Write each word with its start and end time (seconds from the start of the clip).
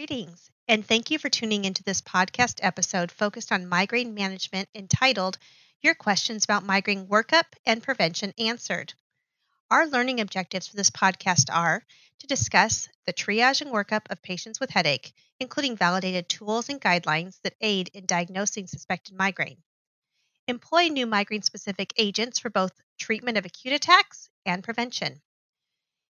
Greetings, 0.00 0.50
and 0.66 0.82
thank 0.82 1.10
you 1.10 1.18
for 1.18 1.28
tuning 1.28 1.66
into 1.66 1.82
this 1.82 2.00
podcast 2.00 2.60
episode 2.62 3.12
focused 3.12 3.52
on 3.52 3.68
migraine 3.68 4.14
management 4.14 4.70
entitled 4.74 5.36
Your 5.82 5.94
Questions 5.94 6.42
About 6.42 6.64
Migraine 6.64 7.06
Workup 7.06 7.44
and 7.66 7.82
Prevention 7.82 8.32
Answered. 8.38 8.94
Our 9.70 9.86
learning 9.86 10.18
objectives 10.20 10.66
for 10.66 10.76
this 10.76 10.88
podcast 10.88 11.54
are 11.54 11.84
to 12.20 12.26
discuss 12.26 12.88
the 13.04 13.12
triage 13.12 13.60
and 13.60 13.70
workup 13.70 14.06
of 14.08 14.22
patients 14.22 14.58
with 14.58 14.70
headache, 14.70 15.12
including 15.38 15.76
validated 15.76 16.30
tools 16.30 16.70
and 16.70 16.80
guidelines 16.80 17.38
that 17.42 17.56
aid 17.60 17.90
in 17.92 18.06
diagnosing 18.06 18.68
suspected 18.68 19.14
migraine, 19.14 19.62
employ 20.48 20.88
new 20.88 21.04
migraine 21.04 21.42
specific 21.42 21.92
agents 21.98 22.38
for 22.38 22.48
both 22.48 22.72
treatment 22.98 23.36
of 23.36 23.44
acute 23.44 23.74
attacks 23.74 24.30
and 24.46 24.64
prevention 24.64 25.20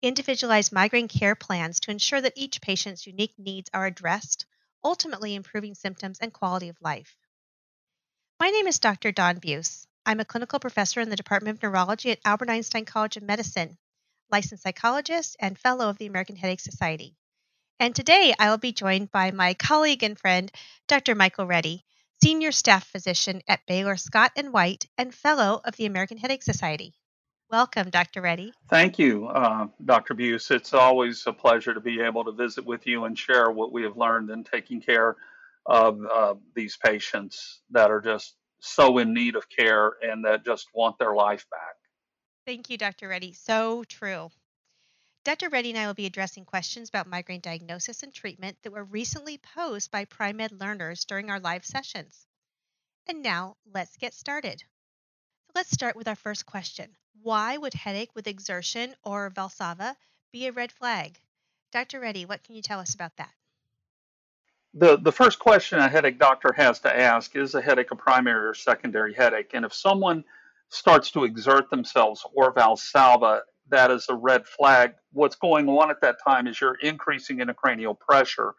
individualized 0.04 0.72
migraine 0.72 1.08
care 1.08 1.34
plans 1.34 1.80
to 1.80 1.90
ensure 1.90 2.20
that 2.20 2.34
each 2.36 2.60
patient's 2.60 3.06
unique 3.06 3.34
needs 3.38 3.70
are 3.72 3.86
addressed, 3.86 4.44
ultimately 4.84 5.34
improving 5.34 5.74
symptoms 5.74 6.18
and 6.20 6.32
quality 6.32 6.68
of 6.68 6.76
life. 6.80 7.16
My 8.38 8.50
name 8.50 8.66
is 8.66 8.78
Dr. 8.78 9.12
Dawn 9.12 9.38
Buse. 9.38 9.86
I'm 10.04 10.20
a 10.20 10.24
clinical 10.24 10.58
professor 10.60 11.00
in 11.00 11.08
the 11.08 11.16
Department 11.16 11.56
of 11.56 11.62
Neurology 11.62 12.10
at 12.10 12.20
Albert 12.24 12.50
Einstein 12.50 12.84
College 12.84 13.16
of 13.16 13.22
Medicine, 13.22 13.78
licensed 14.30 14.62
psychologist, 14.62 15.36
and 15.40 15.58
fellow 15.58 15.88
of 15.88 15.96
the 15.96 16.06
American 16.06 16.36
Headache 16.36 16.60
Society. 16.60 17.16
And 17.80 17.94
today 17.94 18.34
I 18.38 18.50
will 18.50 18.58
be 18.58 18.72
joined 18.72 19.10
by 19.10 19.30
my 19.30 19.54
colleague 19.54 20.02
and 20.02 20.18
friend, 20.18 20.52
Dr. 20.86 21.14
Michael 21.14 21.46
Reddy, 21.46 21.84
senior 22.22 22.52
staff 22.52 22.86
physician 22.86 23.42
at 23.48 23.66
Baylor 23.66 23.96
Scott 23.96 24.32
and 24.36 24.52
White 24.52 24.86
and 24.98 25.14
fellow 25.14 25.60
of 25.64 25.76
the 25.76 25.86
American 25.86 26.18
Headache 26.18 26.42
Society. 26.42 26.94
Welcome, 27.50 27.90
Dr. 27.90 28.22
Reddy. 28.22 28.52
Thank 28.68 28.98
you, 28.98 29.26
uh, 29.26 29.66
Dr. 29.84 30.14
Buse. 30.14 30.50
It's 30.50 30.74
always 30.74 31.24
a 31.26 31.32
pleasure 31.32 31.74
to 31.74 31.80
be 31.80 32.00
able 32.00 32.24
to 32.24 32.32
visit 32.32 32.64
with 32.64 32.86
you 32.86 33.04
and 33.04 33.18
share 33.18 33.50
what 33.50 33.70
we 33.70 33.82
have 33.82 33.96
learned 33.96 34.30
in 34.30 34.44
taking 34.44 34.80
care 34.80 35.16
of 35.66 36.00
uh, 36.04 36.34
these 36.54 36.76
patients 36.76 37.60
that 37.70 37.90
are 37.90 38.00
just 38.00 38.34
so 38.60 38.98
in 38.98 39.12
need 39.12 39.36
of 39.36 39.48
care 39.48 39.92
and 40.02 40.24
that 40.24 40.44
just 40.44 40.68
want 40.74 40.98
their 40.98 41.14
life 41.14 41.46
back. 41.50 41.76
Thank 42.46 42.70
you, 42.70 42.78
Dr. 42.78 43.08
Reddy. 43.08 43.32
So 43.32 43.84
true. 43.84 44.30
Dr. 45.24 45.48
Reddy 45.48 45.70
and 45.70 45.78
I 45.78 45.86
will 45.86 45.94
be 45.94 46.06
addressing 46.06 46.44
questions 46.44 46.88
about 46.88 47.06
migraine 47.06 47.40
diagnosis 47.40 48.02
and 48.02 48.12
treatment 48.12 48.58
that 48.62 48.72
were 48.72 48.84
recently 48.84 49.38
posed 49.38 49.90
by 49.90 50.04
Pri-Med 50.04 50.52
learners 50.52 51.04
during 51.06 51.30
our 51.30 51.40
live 51.40 51.64
sessions. 51.64 52.26
And 53.06 53.22
now 53.22 53.56
let's 53.72 53.96
get 53.96 54.12
started. 54.12 54.60
So 54.60 55.52
let's 55.54 55.70
start 55.70 55.96
with 55.96 56.08
our 56.08 56.14
first 56.14 56.44
question. 56.44 56.94
Why 57.24 57.56
would 57.56 57.72
headache 57.72 58.14
with 58.14 58.26
exertion 58.26 58.94
or 59.02 59.30
Valsalva 59.30 59.96
be 60.30 60.46
a 60.46 60.52
red 60.52 60.70
flag? 60.70 61.18
Dr. 61.72 61.98
Reddy, 61.98 62.26
what 62.26 62.44
can 62.44 62.54
you 62.54 62.60
tell 62.60 62.80
us 62.80 62.94
about 62.94 63.16
that? 63.16 63.30
The, 64.74 64.98
the 64.98 65.10
first 65.10 65.38
question 65.38 65.78
a 65.78 65.88
headache 65.88 66.18
doctor 66.18 66.52
has 66.52 66.80
to 66.80 66.94
ask 66.94 67.34
is 67.34 67.54
a 67.54 67.62
headache 67.62 67.90
a 67.92 67.96
primary 67.96 68.46
or 68.46 68.52
secondary 68.52 69.14
headache? 69.14 69.52
And 69.54 69.64
if 69.64 69.72
someone 69.72 70.22
starts 70.68 71.10
to 71.12 71.24
exert 71.24 71.70
themselves 71.70 72.26
or 72.34 72.52
Valsalva, 72.52 73.40
that 73.70 73.90
is 73.90 74.04
a 74.10 74.14
red 74.14 74.46
flag. 74.46 74.92
What's 75.14 75.36
going 75.36 75.66
on 75.66 75.90
at 75.90 76.02
that 76.02 76.16
time 76.22 76.46
is 76.46 76.60
you're 76.60 76.74
increasing 76.74 77.38
intracranial 77.38 77.98
pressure, 77.98 78.54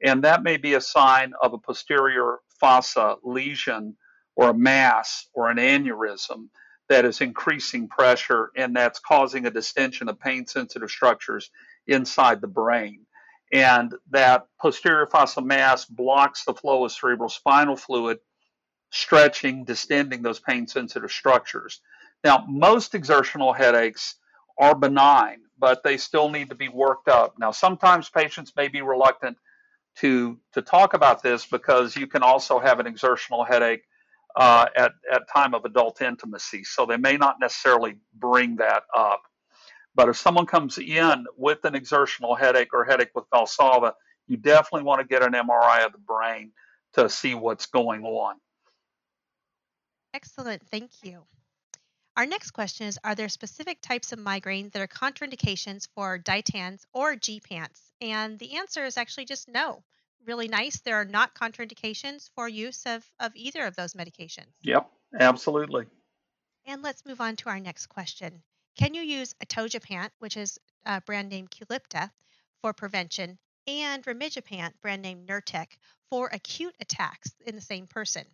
and 0.00 0.22
that 0.22 0.44
may 0.44 0.56
be 0.56 0.74
a 0.74 0.80
sign 0.80 1.32
of 1.42 1.52
a 1.52 1.58
posterior 1.58 2.38
fossa 2.60 3.16
lesion 3.24 3.96
or 4.36 4.50
a 4.50 4.54
mass 4.54 5.26
or 5.34 5.50
an 5.50 5.56
aneurysm 5.56 6.46
that 6.88 7.04
is 7.04 7.20
increasing 7.20 7.88
pressure 7.88 8.50
and 8.56 8.76
that's 8.76 8.98
causing 8.98 9.46
a 9.46 9.50
distension 9.50 10.08
of 10.08 10.20
pain 10.20 10.46
sensitive 10.46 10.90
structures 10.90 11.50
inside 11.86 12.40
the 12.40 12.46
brain. 12.46 13.06
And 13.52 13.94
that 14.10 14.46
posterior 14.60 15.06
fossa 15.06 15.40
mass 15.40 15.84
blocks 15.84 16.44
the 16.44 16.54
flow 16.54 16.84
of 16.84 16.92
cerebral 16.92 17.28
spinal 17.28 17.76
fluid, 17.76 18.18
stretching, 18.90 19.64
distending 19.64 20.22
those 20.22 20.40
pain 20.40 20.66
sensitive 20.66 21.10
structures. 21.10 21.80
Now, 22.22 22.44
most 22.48 22.94
exertional 22.94 23.52
headaches 23.52 24.16
are 24.58 24.74
benign, 24.74 25.40
but 25.58 25.82
they 25.82 25.96
still 25.96 26.28
need 26.30 26.48
to 26.50 26.54
be 26.54 26.68
worked 26.68 27.08
up. 27.08 27.38
Now, 27.38 27.50
sometimes 27.50 28.08
patients 28.08 28.52
may 28.56 28.68
be 28.68 28.82
reluctant 28.82 29.36
to, 29.96 30.38
to 30.52 30.62
talk 30.62 30.94
about 30.94 31.22
this 31.22 31.46
because 31.46 31.96
you 31.96 32.06
can 32.06 32.22
also 32.22 32.58
have 32.58 32.80
an 32.80 32.86
exertional 32.86 33.44
headache 33.44 33.84
uh, 34.36 34.66
at, 34.76 34.92
at 35.12 35.28
time 35.28 35.54
of 35.54 35.64
adult 35.64 36.02
intimacy. 36.02 36.64
So 36.64 36.86
they 36.86 36.96
may 36.96 37.16
not 37.16 37.36
necessarily 37.40 37.96
bring 38.14 38.56
that 38.56 38.84
up. 38.96 39.22
But 39.94 40.08
if 40.08 40.16
someone 40.16 40.46
comes 40.46 40.78
in 40.78 41.26
with 41.36 41.64
an 41.64 41.74
exertional 41.74 42.34
headache 42.34 42.74
or 42.74 42.84
headache 42.84 43.10
with 43.14 43.24
Valsalva, 43.32 43.92
you 44.26 44.36
definitely 44.36 44.82
want 44.82 45.00
to 45.00 45.06
get 45.06 45.22
an 45.22 45.32
MRI 45.32 45.84
of 45.86 45.92
the 45.92 45.98
brain 45.98 46.50
to 46.94 47.08
see 47.08 47.34
what's 47.34 47.66
going 47.66 48.04
on. 48.04 48.36
Excellent, 50.12 50.62
thank 50.68 50.90
you. 51.02 51.22
Our 52.16 52.26
next 52.26 52.52
question 52.52 52.86
is 52.86 52.98
Are 53.02 53.14
there 53.14 53.28
specific 53.28 53.80
types 53.82 54.12
of 54.12 54.18
migraine 54.18 54.70
that 54.70 54.80
are 54.80 54.86
contraindications 54.86 55.88
for 55.94 56.18
ditans 56.18 56.86
or 56.92 57.14
gepants? 57.14 57.80
And 58.00 58.38
the 58.38 58.56
answer 58.56 58.84
is 58.84 58.96
actually 58.96 59.24
just 59.26 59.48
no 59.48 59.82
really 60.26 60.48
nice. 60.48 60.80
There 60.80 60.96
are 60.96 61.04
not 61.04 61.34
contraindications 61.34 62.30
for 62.34 62.48
use 62.48 62.84
of, 62.86 63.04
of 63.20 63.32
either 63.34 63.64
of 63.64 63.76
those 63.76 63.94
medications. 63.94 64.52
Yep, 64.62 64.90
absolutely. 65.20 65.86
And 66.66 66.82
let's 66.82 67.04
move 67.04 67.20
on 67.20 67.36
to 67.36 67.48
our 67.48 67.60
next 67.60 67.86
question. 67.86 68.42
Can 68.78 68.94
you 68.94 69.02
use 69.02 69.34
atogepant, 69.44 70.10
which 70.18 70.36
is 70.36 70.58
uh, 70.86 71.00
brand 71.06 71.28
name 71.28 71.46
Qulipta, 71.48 72.10
for 72.60 72.72
prevention, 72.72 73.38
and 73.66 74.02
rimegepant, 74.04 74.72
brand 74.82 75.02
name 75.02 75.26
Nurtec, 75.26 75.66
for 76.10 76.28
acute 76.32 76.74
attacks 76.80 77.30
in 77.46 77.54
the 77.54 77.60
same 77.60 77.86
person? 77.86 78.24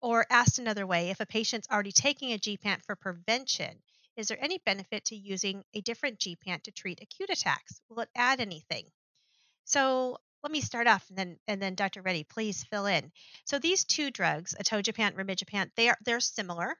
Or 0.00 0.26
asked 0.30 0.58
another 0.58 0.86
way, 0.86 1.10
if 1.10 1.20
a 1.20 1.26
patient's 1.26 1.68
already 1.70 1.92
taking 1.92 2.32
a 2.32 2.38
gepant 2.38 2.82
for 2.82 2.96
prevention, 2.96 3.80
is 4.16 4.28
there 4.28 4.42
any 4.42 4.58
benefit 4.58 5.06
to 5.06 5.16
using 5.16 5.64
a 5.74 5.80
different 5.80 6.18
gepant 6.18 6.64
to 6.64 6.72
treat 6.72 7.00
acute 7.00 7.30
attacks? 7.30 7.80
Will 7.88 8.00
it 8.00 8.10
add 8.14 8.40
anything? 8.40 8.84
So 9.64 10.18
let 10.42 10.52
me 10.52 10.60
start 10.60 10.86
off 10.86 11.04
and 11.08 11.18
then 11.18 11.38
and 11.46 11.60
then 11.60 11.74
Dr. 11.74 12.02
Reddy, 12.02 12.24
please 12.24 12.64
fill 12.64 12.86
in. 12.86 13.10
So 13.44 13.58
these 13.58 13.84
two 13.84 14.10
drugs, 14.10 14.54
atogepant, 14.60 15.14
rimegepant, 15.14 15.70
they 15.76 15.88
are 15.88 15.98
they're 16.04 16.20
similar. 16.20 16.76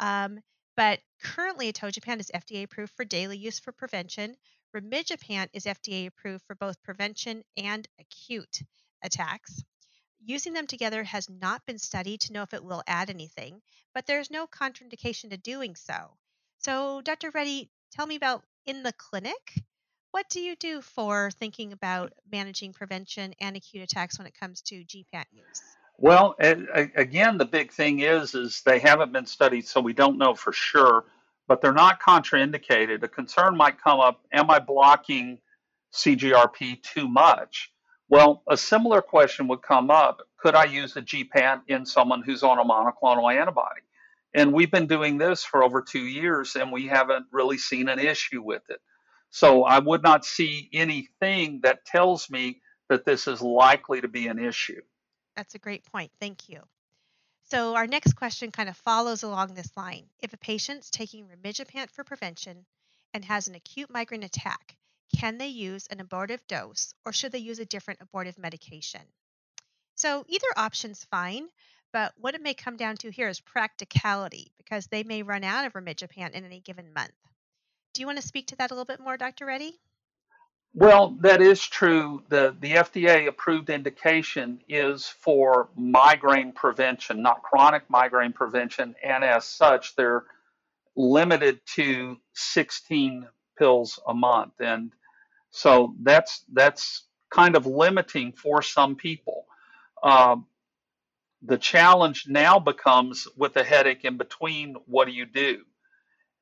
Um, 0.00 0.40
but 0.76 1.00
currently 1.22 1.72
atogepant 1.72 2.20
is 2.20 2.30
FDA 2.34 2.64
approved 2.64 2.92
for 2.96 3.04
daily 3.04 3.38
use 3.38 3.60
for 3.60 3.72
prevention. 3.72 4.36
Rimegepant 4.74 5.48
is 5.52 5.64
FDA 5.64 6.06
approved 6.06 6.44
for 6.46 6.56
both 6.56 6.82
prevention 6.82 7.44
and 7.56 7.86
acute 8.00 8.60
attacks. 9.02 9.62
Using 10.26 10.52
them 10.52 10.66
together 10.66 11.04
has 11.04 11.28
not 11.28 11.64
been 11.66 11.78
studied 11.78 12.22
to 12.22 12.32
know 12.32 12.42
if 12.42 12.54
it 12.54 12.64
will 12.64 12.82
add 12.86 13.10
anything, 13.10 13.60
but 13.92 14.06
there's 14.06 14.30
no 14.30 14.46
contraindication 14.46 15.30
to 15.30 15.36
doing 15.36 15.76
so. 15.76 16.16
So, 16.58 17.02
Dr. 17.02 17.30
Reddy, 17.30 17.70
tell 17.92 18.06
me 18.06 18.16
about 18.16 18.42
in 18.64 18.82
the 18.82 18.94
clinic 18.94 19.62
what 20.14 20.28
do 20.28 20.40
you 20.40 20.54
do 20.54 20.80
for 20.80 21.28
thinking 21.40 21.72
about 21.72 22.12
managing 22.30 22.72
prevention 22.72 23.34
and 23.40 23.56
acute 23.56 23.82
attacks 23.82 24.16
when 24.16 24.28
it 24.28 24.38
comes 24.38 24.62
to 24.62 24.84
gepant 24.84 25.24
use? 25.32 25.60
Well, 25.98 26.36
again, 26.38 27.36
the 27.36 27.44
big 27.44 27.72
thing 27.72 27.98
is 27.98 28.32
is 28.36 28.62
they 28.64 28.78
haven't 28.78 29.12
been 29.12 29.26
studied, 29.26 29.66
so 29.66 29.80
we 29.80 29.92
don't 29.92 30.16
know 30.16 30.36
for 30.36 30.52
sure. 30.52 31.06
But 31.48 31.60
they're 31.60 31.72
not 31.72 32.00
contraindicated. 32.00 33.02
A 33.02 33.08
concern 33.08 33.56
might 33.56 33.82
come 33.82 33.98
up: 33.98 34.20
Am 34.32 34.52
I 34.52 34.60
blocking 34.60 35.38
CGRP 35.92 36.80
too 36.84 37.08
much? 37.08 37.72
Well, 38.08 38.44
a 38.48 38.56
similar 38.56 39.02
question 39.02 39.48
would 39.48 39.62
come 39.62 39.90
up: 39.90 40.20
Could 40.38 40.54
I 40.54 40.66
use 40.66 40.96
a 40.96 41.02
gepant 41.02 41.62
in 41.66 41.84
someone 41.84 42.22
who's 42.22 42.44
on 42.44 42.60
a 42.60 42.64
monoclonal 42.64 43.34
antibody? 43.34 43.80
And 44.32 44.52
we've 44.52 44.70
been 44.70 44.86
doing 44.86 45.18
this 45.18 45.42
for 45.42 45.64
over 45.64 45.82
two 45.82 46.06
years, 46.06 46.54
and 46.54 46.70
we 46.70 46.86
haven't 46.86 47.26
really 47.32 47.58
seen 47.58 47.88
an 47.88 47.98
issue 47.98 48.42
with 48.42 48.62
it. 48.68 48.80
So 49.34 49.64
I 49.64 49.80
would 49.80 50.04
not 50.04 50.24
see 50.24 50.70
anything 50.72 51.58
that 51.64 51.84
tells 51.84 52.30
me 52.30 52.60
that 52.88 53.04
this 53.04 53.26
is 53.26 53.42
likely 53.42 54.00
to 54.00 54.06
be 54.06 54.28
an 54.28 54.38
issue. 54.38 54.80
That's 55.34 55.56
a 55.56 55.58
great 55.58 55.84
point. 55.84 56.12
Thank 56.20 56.48
you. 56.48 56.60
So 57.50 57.74
our 57.74 57.88
next 57.88 58.12
question 58.12 58.52
kind 58.52 58.68
of 58.68 58.76
follows 58.76 59.24
along 59.24 59.54
this 59.54 59.76
line. 59.76 60.04
If 60.22 60.34
a 60.34 60.36
patient's 60.36 60.88
taking 60.88 61.26
rimegepant 61.26 61.90
for 61.90 62.04
prevention 62.04 62.64
and 63.12 63.24
has 63.24 63.48
an 63.48 63.56
acute 63.56 63.90
migraine 63.90 64.22
attack, 64.22 64.76
can 65.18 65.36
they 65.36 65.48
use 65.48 65.88
an 65.88 65.98
abortive 65.98 66.46
dose 66.46 66.94
or 67.04 67.12
should 67.12 67.32
they 67.32 67.38
use 67.38 67.58
a 67.58 67.64
different 67.64 68.02
abortive 68.02 68.38
medication? 68.38 69.02
So 69.96 70.24
either 70.28 70.46
option's 70.56 71.02
fine, 71.10 71.48
but 71.92 72.12
what 72.18 72.36
it 72.36 72.40
may 72.40 72.54
come 72.54 72.76
down 72.76 72.98
to 72.98 73.10
here 73.10 73.28
is 73.28 73.40
practicality 73.40 74.52
because 74.58 74.86
they 74.86 75.02
may 75.02 75.24
run 75.24 75.42
out 75.42 75.66
of 75.66 75.72
rimegepant 75.72 76.34
in 76.34 76.44
any 76.44 76.60
given 76.60 76.92
month. 76.94 77.10
Do 77.94 78.02
you 78.02 78.06
want 78.06 78.20
to 78.20 78.26
speak 78.26 78.48
to 78.48 78.56
that 78.56 78.70
a 78.70 78.74
little 78.74 78.84
bit 78.84 79.00
more, 79.00 79.16
Dr. 79.16 79.46
Reddy? 79.46 79.78
Well, 80.74 81.16
that 81.20 81.40
is 81.40 81.64
true. 81.64 82.24
The, 82.28 82.56
the 82.58 82.72
FDA 82.72 83.28
approved 83.28 83.70
indication 83.70 84.60
is 84.68 85.06
for 85.06 85.68
migraine 85.76 86.50
prevention, 86.50 87.22
not 87.22 87.42
chronic 87.42 87.88
migraine 87.88 88.32
prevention. 88.32 88.96
And 89.02 89.22
as 89.22 89.44
such, 89.44 89.94
they're 89.94 90.24
limited 90.96 91.60
to 91.76 92.16
16 92.32 93.28
pills 93.56 94.00
a 94.08 94.12
month. 94.12 94.54
And 94.58 94.90
so 95.50 95.94
that's, 96.02 96.44
that's 96.52 97.04
kind 97.30 97.54
of 97.54 97.66
limiting 97.66 98.32
for 98.32 98.60
some 98.60 98.96
people. 98.96 99.46
Um, 100.02 100.46
the 101.42 101.58
challenge 101.58 102.26
now 102.26 102.58
becomes 102.58 103.28
with 103.36 103.56
a 103.56 103.62
headache 103.62 104.04
in 104.04 104.16
between, 104.16 104.74
what 104.86 105.04
do 105.04 105.12
you 105.12 105.26
do? 105.26 105.62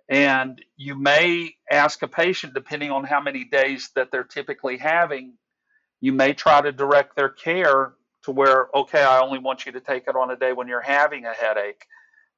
And 0.09 0.63
you 0.77 0.95
may 0.95 1.55
ask 1.71 2.03
a 2.03 2.09
patient, 2.09 2.55
depending 2.55 2.91
on 2.91 3.05
how 3.05 3.21
many 3.21 3.45
days 3.45 3.91
that 3.95 4.11
they're 4.11 4.25
typically 4.25 4.77
having, 4.77 5.35
you 6.01 6.13
may 6.13 6.33
try 6.35 6.61
to 6.61 6.73
direct 6.73 7.17
their 7.17 7.29
care 7.29 7.95
to 8.25 8.31
where, 8.31 8.69
okay, 8.75 9.03
I 9.03 9.21
only 9.21 9.39
want 9.39 9.67
you 9.67 9.73
to 9.73 9.81
take 9.81 10.09
it 10.09 10.17
on 10.17 10.31
a 10.31 10.37
day 10.37 10.53
when 10.53 10.69
you're 10.69 10.81
having 10.81 11.25
a 11.25 11.33
headache. 11.33 11.87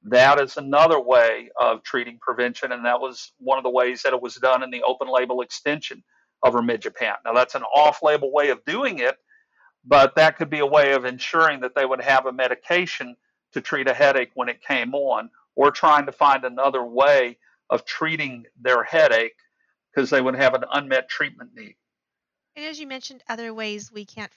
That 0.03 0.39
is 0.39 0.57
another 0.57 0.99
way 0.99 1.49
of 1.59 1.83
treating 1.83 2.19
prevention, 2.21 2.71
and 2.71 2.85
that 2.85 3.01
was 3.01 3.31
one 3.39 3.57
of 3.57 3.63
the 3.63 3.71
ways 3.71 4.03
that 4.03 4.13
it 4.13 4.21
was 4.21 4.35
done 4.35 4.63
in 4.63 4.69
the 4.69 4.83
open 4.83 5.07
label 5.11 5.41
extension 5.41 6.03
of 6.43 6.53
rimegepant. 6.53 7.17
Now, 7.25 7.33
that's 7.33 7.55
an 7.55 7.63
off 7.63 8.03
label 8.03 8.31
way 8.31 8.49
of 8.49 8.63
doing 8.65 8.99
it, 8.99 9.17
but 9.83 10.15
that 10.15 10.37
could 10.37 10.49
be 10.49 10.59
a 10.59 10.65
way 10.65 10.93
of 10.93 11.05
ensuring 11.05 11.61
that 11.61 11.73
they 11.75 11.85
would 11.85 12.01
have 12.01 12.27
a 12.27 12.31
medication 12.31 13.15
to 13.53 13.61
treat 13.61 13.87
a 13.87 13.93
headache 13.93 14.31
when 14.35 14.49
it 14.49 14.61
came 14.61 14.93
on, 14.93 15.29
or 15.55 15.71
trying 15.71 16.05
to 16.05 16.11
find 16.11 16.45
another 16.45 16.83
way 16.83 17.37
of 17.69 17.85
treating 17.85 18.45
their 18.59 18.83
headache 18.83 19.37
because 19.93 20.09
they 20.09 20.21
would 20.21 20.35
have 20.35 20.53
an 20.53 20.63
unmet 20.71 21.09
treatment 21.09 21.51
need. 21.55 21.75
And 22.55 22.65
as 22.65 22.79
you 22.79 22.87
mentioned, 22.87 23.23
other 23.27 23.53
ways 23.53 23.91
we 23.91 24.05
can't 24.05 24.31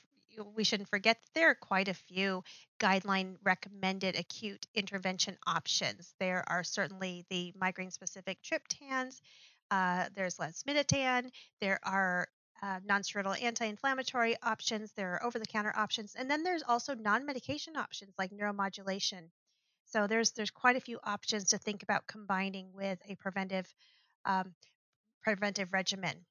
we 0.55 0.65
shouldn't 0.65 0.89
forget 0.89 1.21
that 1.21 1.35
there 1.35 1.51
are 1.51 1.55
quite 1.55 1.89
a 1.89 1.95
few 1.95 2.45
guideline 2.79 3.37
recommended 3.43 4.17
acute 4.17 4.67
intervention 4.75 5.37
options. 5.47 6.15
There 6.21 6.45
are 6.47 6.63
certainly 6.63 7.25
the 7.29 7.53
migraine 7.59 7.91
specific 7.91 8.39
triptans, 8.43 9.21
uh, 9.71 10.07
there's 10.15 10.37
lasmiditan, 10.37 11.31
there 11.61 11.81
are 11.83 12.29
uh, 12.63 12.81
non-steroidal 12.85 13.43
anti-inflammatory 13.43 14.37
options, 14.43 14.93
there 14.93 15.15
are 15.15 15.25
over-the-counter 15.25 15.73
options, 15.77 16.15
and 16.17 16.31
then 16.31 16.43
there's 16.43 16.63
also 16.67 16.95
non-medication 16.95 17.77
options 17.77 18.15
like 18.19 18.31
neuromodulation. 18.31 19.31
So 19.91 20.07
there's 20.07 20.33
there's 20.33 20.51
quite 20.51 20.77
a 20.77 20.81
few 20.81 20.99
options 21.03 21.51
to 21.51 21.59
think 21.59 21.83
about 21.83 22.07
combining 22.07 22.73
with 22.75 22.99
a 23.09 23.15
preventive 23.17 23.73
um, 24.25 24.55
preventive 25.23 25.73
regimen. 25.73 26.27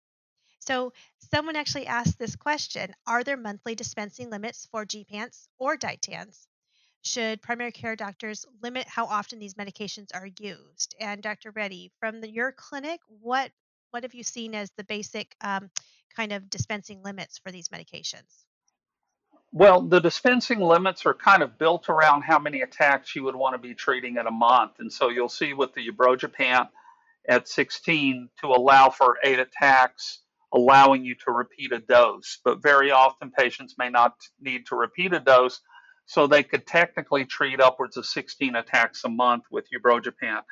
So 0.60 0.94
someone 1.34 1.56
actually 1.56 1.88
asked 1.88 2.20
this 2.20 2.36
question: 2.36 2.94
Are 3.08 3.24
there 3.24 3.38
monthly 3.38 3.74
dispensing 3.76 4.30
limits 4.30 4.68
for 4.72 4.86
gepants 4.86 5.48
or 5.58 5.76
Ditans? 5.78 6.46
Should 7.02 7.42
primary 7.42 7.72
care 7.72 7.96
doctors 7.96 8.46
limit 8.62 8.88
how 8.88 9.06
often 9.06 9.40
these 9.40 9.56
medications 9.56 10.10
are 10.14 10.28
used? 10.40 10.96
And 11.00 11.24
Dr. 11.24 11.52
Reddy, 11.52 11.92
from 12.00 12.22
the, 12.22 12.30
your 12.30 12.52
clinic, 12.52 13.02
what 13.08 13.52
what 13.92 14.04
have 14.04 14.14
you 14.14 14.24
seen 14.24 14.54
as 14.54 14.70
the 14.72 14.84
basic 14.84 15.36
um, 15.42 15.72
kind 16.16 16.32
of 16.32 16.50
dispensing 16.50 17.02
limits 17.02 17.40
for 17.40 17.52
these 17.52 17.70
medications? 17.70 18.47
Well, 19.54 19.82
the 19.82 20.00
dispensing 20.02 20.60
limits 20.60 21.06
are 21.06 21.14
kind 21.14 21.42
of 21.42 21.58
built 21.58 21.90
around 21.90 22.24
how 22.24 22.38
many 22.38 22.62
attacks 22.62 23.16
you 23.16 23.24
would 23.24 23.36
want 23.36 23.56
to 23.56 23.60
be 23.60 23.74
treating 23.74 24.18
in 24.18 24.28
a 24.28 24.32
month. 24.32 24.74
And 24.80 24.92
so 24.92 25.10
you'll 25.10 25.30
see 25.30 25.54
with 25.54 25.74
the 25.74 25.90
ubrogepant 25.90 26.70
at 27.30 27.48
16 27.48 28.30
to 28.42 28.48
allow 28.48 28.90
for 28.90 29.18
eight 29.24 29.40
attacks, 29.40 30.20
allowing 30.54 31.06
you 31.06 31.16
to 31.26 31.32
repeat 31.32 31.72
a 31.72 31.80
dose. 31.80 32.40
But 32.44 32.62
very 32.62 32.92
often 32.92 33.32
patients 33.32 33.76
may 33.78 33.90
not 33.90 34.16
need 34.40 34.66
to 34.68 34.76
repeat 34.76 35.14
a 35.14 35.20
dose, 35.20 35.62
so 36.06 36.28
they 36.28 36.44
could 36.44 36.68
technically 36.68 37.26
treat 37.26 37.60
upwards 37.60 37.98
of 37.98 38.06
16 38.06 38.56
attacks 38.56 39.04
a 39.04 39.10
month 39.10 39.44
with 39.52 39.68
ubrogepant. 39.76 40.44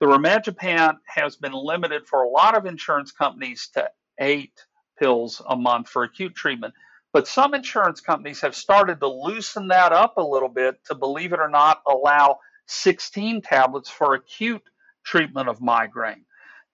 The 0.00 0.06
rimegepant 0.06 0.96
has 1.06 1.36
been 1.36 1.52
limited 1.52 2.06
for 2.06 2.22
a 2.22 2.28
lot 2.28 2.56
of 2.56 2.66
insurance 2.66 3.12
companies 3.12 3.68
to 3.74 3.88
eight 4.20 4.64
pills 4.98 5.40
a 5.48 5.56
month 5.56 5.88
for 5.88 6.04
acute 6.04 6.34
treatment. 6.34 6.74
But 7.12 7.28
some 7.28 7.54
insurance 7.54 8.00
companies 8.00 8.40
have 8.40 8.54
started 8.54 9.00
to 9.00 9.08
loosen 9.08 9.68
that 9.68 9.92
up 9.92 10.16
a 10.16 10.22
little 10.22 10.48
bit 10.48 10.82
to, 10.86 10.94
believe 10.94 11.32
it 11.32 11.40
or 11.40 11.48
not, 11.48 11.82
allow 11.86 12.38
16 12.66 13.42
tablets 13.42 13.90
for 13.90 14.14
acute 14.14 14.62
treatment 15.04 15.48
of 15.48 15.60
migraine. 15.60 16.24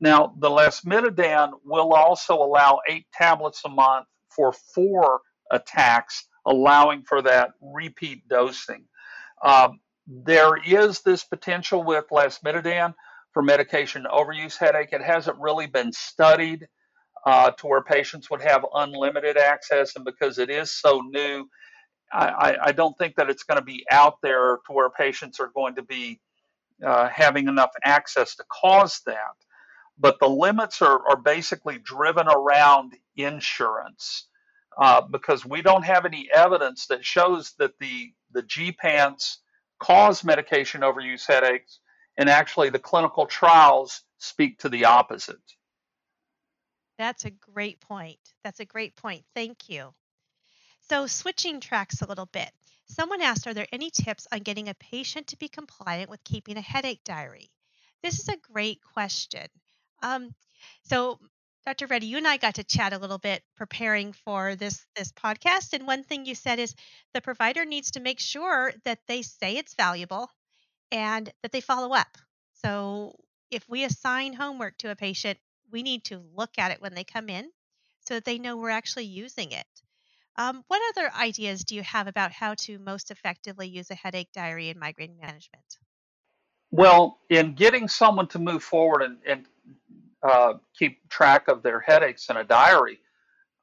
Now, 0.00 0.34
the 0.38 0.48
lasmiditan 0.48 1.52
will 1.64 1.92
also 1.92 2.34
allow 2.34 2.80
eight 2.88 3.06
tablets 3.12 3.62
a 3.64 3.68
month 3.68 4.06
for 4.30 4.52
four 4.52 5.22
attacks, 5.50 6.28
allowing 6.46 7.02
for 7.02 7.20
that 7.22 7.50
repeat 7.60 8.28
dosing. 8.28 8.84
Um, 9.44 9.80
there 10.06 10.56
is 10.56 11.00
this 11.00 11.24
potential 11.24 11.82
with 11.82 12.04
lasmiditan 12.12 12.94
for 13.32 13.42
medication 13.42 14.06
overuse 14.10 14.56
headache. 14.56 14.92
It 14.92 15.02
hasn't 15.02 15.38
really 15.38 15.66
been 15.66 15.92
studied 15.92 16.68
uh, 17.26 17.50
to 17.52 17.66
where 17.66 17.82
patients 17.82 18.30
would 18.30 18.42
have 18.42 18.64
unlimited 18.74 19.36
access. 19.36 19.96
And 19.96 20.04
because 20.04 20.38
it 20.38 20.50
is 20.50 20.70
so 20.70 21.00
new, 21.00 21.48
I, 22.12 22.56
I 22.66 22.72
don't 22.72 22.96
think 22.96 23.16
that 23.16 23.28
it's 23.30 23.44
going 23.44 23.58
to 23.58 23.64
be 23.64 23.84
out 23.90 24.18
there 24.22 24.58
to 24.66 24.72
where 24.72 24.90
patients 24.90 25.40
are 25.40 25.50
going 25.54 25.74
to 25.76 25.82
be 25.82 26.20
uh, 26.84 27.08
having 27.08 27.48
enough 27.48 27.70
access 27.84 28.36
to 28.36 28.44
cause 28.50 29.00
that. 29.06 29.36
But 29.98 30.18
the 30.20 30.28
limits 30.28 30.80
are, 30.80 31.00
are 31.08 31.16
basically 31.16 31.78
driven 31.78 32.28
around 32.28 32.94
insurance 33.16 34.28
uh, 34.80 35.02
because 35.02 35.44
we 35.44 35.60
don't 35.60 35.84
have 35.84 36.06
any 36.06 36.28
evidence 36.32 36.86
that 36.86 37.04
shows 37.04 37.52
that 37.58 37.72
the, 37.80 38.12
the 38.32 38.42
gepants 38.42 39.38
cause 39.80 40.24
medication 40.24 40.82
overuse 40.82 41.26
headaches, 41.26 41.80
and 42.16 42.28
actually 42.28 42.70
the 42.70 42.78
clinical 42.78 43.26
trials 43.26 44.02
speak 44.18 44.58
to 44.60 44.68
the 44.68 44.84
opposite. 44.84 45.36
That's 46.98 47.24
a 47.24 47.30
great 47.30 47.80
point. 47.80 48.18
That's 48.44 48.60
a 48.60 48.64
great 48.66 48.94
point. 48.96 49.24
Thank 49.34 49.68
you. 49.70 49.94
So, 50.80 51.06
switching 51.06 51.60
tracks 51.60 52.02
a 52.02 52.06
little 52.06 52.26
bit. 52.26 52.50
Someone 52.88 53.22
asked 53.22 53.46
Are 53.46 53.54
there 53.54 53.68
any 53.72 53.90
tips 53.90 54.26
on 54.32 54.40
getting 54.40 54.68
a 54.68 54.74
patient 54.74 55.28
to 55.28 55.36
be 55.36 55.48
compliant 55.48 56.10
with 56.10 56.24
keeping 56.24 56.56
a 56.56 56.60
headache 56.62 57.04
diary? 57.04 57.50
This 58.02 58.18
is 58.18 58.28
a 58.28 58.36
great 58.36 58.82
question. 58.82 59.46
Um, 60.02 60.34
so, 60.84 61.20
Dr. 61.64 61.86
Reddy, 61.86 62.06
you 62.06 62.16
and 62.16 62.26
I 62.26 62.38
got 62.38 62.56
to 62.56 62.64
chat 62.64 62.92
a 62.92 62.98
little 62.98 63.18
bit 63.18 63.44
preparing 63.56 64.12
for 64.12 64.56
this 64.56 64.84
this 64.96 65.12
podcast, 65.12 65.74
and 65.74 65.86
one 65.86 66.04
thing 66.04 66.26
you 66.26 66.34
said 66.34 66.58
is 66.58 66.74
the 67.14 67.20
provider 67.20 67.64
needs 67.64 67.92
to 67.92 68.00
make 68.00 68.20
sure 68.20 68.72
that 68.84 69.00
they 69.06 69.22
say 69.22 69.56
it's 69.56 69.74
valuable 69.74 70.30
and 70.92 71.32
that 71.42 71.52
they 71.52 71.60
follow 71.60 71.94
up. 71.94 72.18
So, 72.62 73.16
if 73.50 73.68
we 73.68 73.84
assign 73.84 74.34
homework 74.34 74.76
to 74.78 74.90
a 74.90 74.96
patient, 74.96 75.38
we 75.70 75.82
need 75.82 76.04
to 76.04 76.22
look 76.34 76.58
at 76.58 76.70
it 76.70 76.80
when 76.80 76.94
they 76.94 77.04
come 77.04 77.28
in 77.28 77.50
so 78.06 78.14
that 78.14 78.24
they 78.24 78.38
know 78.38 78.56
we're 78.56 78.70
actually 78.70 79.04
using 79.04 79.52
it. 79.52 79.66
Um, 80.36 80.62
what 80.68 80.80
other 80.90 81.12
ideas 81.14 81.64
do 81.64 81.74
you 81.74 81.82
have 81.82 82.06
about 82.06 82.30
how 82.32 82.54
to 82.58 82.78
most 82.78 83.10
effectively 83.10 83.68
use 83.68 83.90
a 83.90 83.94
headache 83.94 84.30
diary 84.32 84.68
in 84.68 84.78
migraine 84.78 85.16
management? 85.20 85.78
Well, 86.70 87.18
in 87.28 87.54
getting 87.54 87.88
someone 87.88 88.28
to 88.28 88.38
move 88.38 88.62
forward 88.62 89.02
and, 89.02 89.18
and 89.26 89.46
uh, 90.22 90.54
keep 90.78 91.08
track 91.08 91.48
of 91.48 91.62
their 91.62 91.80
headaches 91.80 92.28
in 92.28 92.36
a 92.36 92.44
diary, 92.44 93.00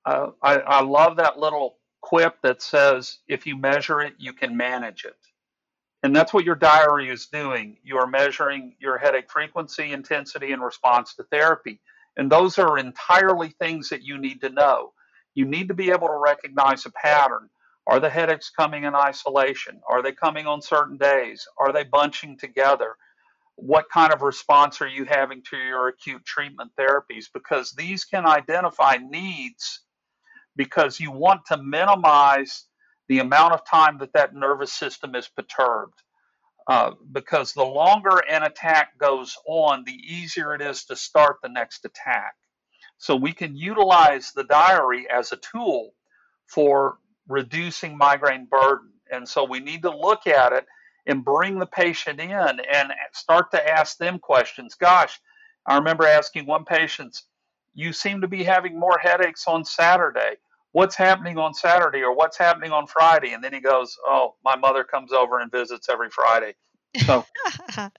uh, 0.06 0.32
I, 0.42 0.58
I 0.58 0.82
love 0.82 1.18
that 1.18 1.40
little 1.40 1.78
quip 2.02 2.42
that 2.44 2.62
says, 2.62 3.20
if 3.28 3.48
you 3.48 3.58
measure 3.58 4.02
it, 4.02 4.14
you 4.18 4.34
can 4.34 4.56
manage 4.58 5.06
it. 5.06 5.18
And 6.04 6.16
that's 6.16 6.34
what 6.34 6.46
your 6.46 6.56
diary 6.56 7.10
is 7.10 7.26
doing. 7.28 7.78
You 7.84 7.98
are 7.98 8.06
measuring 8.06 8.76
your 8.80 8.98
headache 8.98 9.32
frequency, 9.32 9.92
intensity, 9.92 10.52
and 10.52 10.62
response 10.62 11.16
to 11.16 11.24
therapy. 11.24 11.80
And 12.18 12.32
those 12.32 12.58
are 12.60 12.78
entirely 12.78 13.50
things 13.60 13.90
that 13.90 14.04
you 14.04 14.18
need 14.18 14.42
to 14.42 14.50
know. 14.50 14.94
You 15.36 15.46
need 15.46 15.68
to 15.68 15.74
be 15.74 15.92
able 15.92 16.08
to 16.08 16.22
recognize 16.24 16.86
a 16.86 16.92
pattern. 16.92 17.50
Are 17.88 18.00
the 18.00 18.10
headaches 18.10 18.50
coming 18.50 18.86
in 18.86 18.96
isolation? 18.96 19.82
Are 19.90 20.02
they 20.02 20.12
coming 20.12 20.48
on 20.48 20.62
certain 20.62 20.98
days? 20.98 21.46
Are 21.60 21.74
they 21.74 21.84
bunching 21.84 22.38
together? 22.38 22.96
What 23.58 23.86
kind 23.94 24.14
of 24.14 24.22
response 24.22 24.82
are 24.82 24.88
you 24.88 25.06
having 25.06 25.44
to 25.50 25.58
your 25.58 25.90
acute 25.90 26.26
treatment 26.26 26.72
therapies? 26.80 27.26
Because 27.34 27.74
these 27.74 28.06
can 28.06 28.26
identify 28.26 28.98
needs 28.98 29.82
because 30.56 31.00
you 31.00 31.12
want 31.12 31.42
to 31.48 31.58
minimize 31.58 32.66
the 33.10 33.20
amount 33.20 33.54
of 33.54 33.66
time 33.66 34.00
that 34.00 34.14
that 34.14 34.36
nervous 34.36 34.74
system 34.74 35.16
is 35.16 35.28
perturbed. 35.30 36.02
Uh, 36.68 36.92
because 37.12 37.54
the 37.54 37.64
longer 37.64 38.22
an 38.30 38.44
attack 38.44 38.98
goes 38.98 39.38
on, 39.48 39.84
the 39.86 39.94
easier 39.94 40.56
it 40.56 40.62
is 40.62 40.84
to 40.86 40.96
start 40.96 41.38
the 41.44 41.50
next 41.50 41.86
attack. 41.86 42.34
So 42.98 43.16
we 43.16 43.34
can 43.34 43.56
utilize 43.56 44.32
the 44.32 44.46
diary 44.46 45.08
as 45.10 45.32
a 45.32 45.38
tool 45.38 45.92
for 46.48 46.98
reducing 47.28 47.98
migraine 47.98 48.48
burden. 48.50 48.90
And 49.12 49.28
so 49.28 49.44
we 49.44 49.60
need 49.60 49.84
to 49.84 49.96
look 49.96 50.26
at 50.26 50.54
it 50.54 50.66
and 51.06 51.24
bring 51.24 51.60
the 51.60 51.68
patient 51.68 52.20
in 52.20 52.32
and 52.32 52.92
start 53.14 53.52
to 53.52 53.70
ask 53.70 53.98
them 53.98 54.18
questions. 54.18 54.74
Gosh, 54.74 55.20
I 55.68 55.78
remember 55.78 56.08
asking 56.08 56.48
one 56.48 56.66
patient, 56.66 57.22
You 57.76 57.94
seem 57.94 58.22
to 58.22 58.28
be 58.28 58.44
having 58.44 58.80
more 58.80 58.98
headaches 59.00 59.48
on 59.48 59.66
Saturday 59.66 60.38
what's 60.76 60.98
happening 60.98 61.38
on 61.38 61.54
Saturday 61.54 62.02
or 62.02 62.14
what's 62.14 62.38
happening 62.38 62.74
on 62.74 62.86
Friday? 62.86 63.32
And 63.32 63.42
then 63.42 63.54
he 63.54 63.62
goes, 63.62 63.98
oh, 64.06 64.36
my 64.44 64.58
mother 64.58 64.84
comes 64.84 65.14
over 65.14 65.40
and 65.40 65.50
visits 65.50 65.88
every 65.90 66.10
Friday. 66.10 66.54
So 67.06 67.26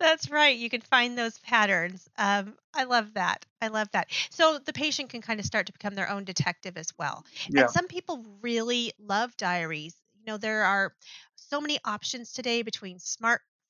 That's 0.00 0.30
right. 0.30 0.56
You 0.56 0.70
can 0.70 0.80
find 0.80 1.18
those 1.18 1.38
patterns. 1.40 2.08
Um, 2.16 2.54
I 2.72 2.84
love 2.84 3.12
that. 3.14 3.44
I 3.60 3.68
love 3.68 3.88
that. 3.92 4.08
So 4.30 4.60
the 4.64 4.72
patient 4.72 5.10
can 5.10 5.20
kind 5.20 5.38
of 5.40 5.44
start 5.44 5.66
to 5.66 5.74
become 5.74 5.94
their 5.94 6.08
own 6.08 6.24
detective 6.24 6.78
as 6.78 6.88
well. 6.98 7.22
Yeah. 7.50 7.62
And 7.62 7.70
some 7.70 7.86
people 7.86 8.24
really 8.40 8.94
love 8.98 9.36
diaries. 9.36 9.94
You 10.14 10.32
know, 10.32 10.38
there 10.38 10.64
are 10.64 10.94
so 11.36 11.60
many 11.60 11.78
options 11.84 12.32
today 12.32 12.62
between 12.62 12.98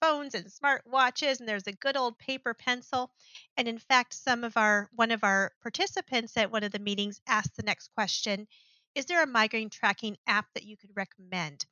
smartphones 0.02 0.34
and 0.34 0.50
smart 0.50 0.82
watches, 0.86 1.40
and 1.40 1.48
there's 1.48 1.66
a 1.66 1.72
good 1.72 1.96
old 1.96 2.18
paper 2.18 2.54
pencil. 2.54 3.10
And 3.56 3.68
in 3.68 3.78
fact, 3.78 4.14
some 4.14 4.44
of 4.44 4.56
our 4.56 4.88
one 4.94 5.10
of 5.10 5.24
our 5.24 5.52
participants 5.62 6.36
at 6.36 6.50
one 6.50 6.64
of 6.64 6.72
the 6.72 6.78
meetings 6.78 7.20
asked 7.26 7.56
the 7.56 7.62
next 7.62 7.88
question: 7.94 8.46
Is 8.94 9.06
there 9.06 9.22
a 9.22 9.26
migraine 9.26 9.70
tracking 9.70 10.16
app 10.26 10.46
that 10.54 10.64
you 10.64 10.76
could 10.76 10.90
recommend? 10.94 11.64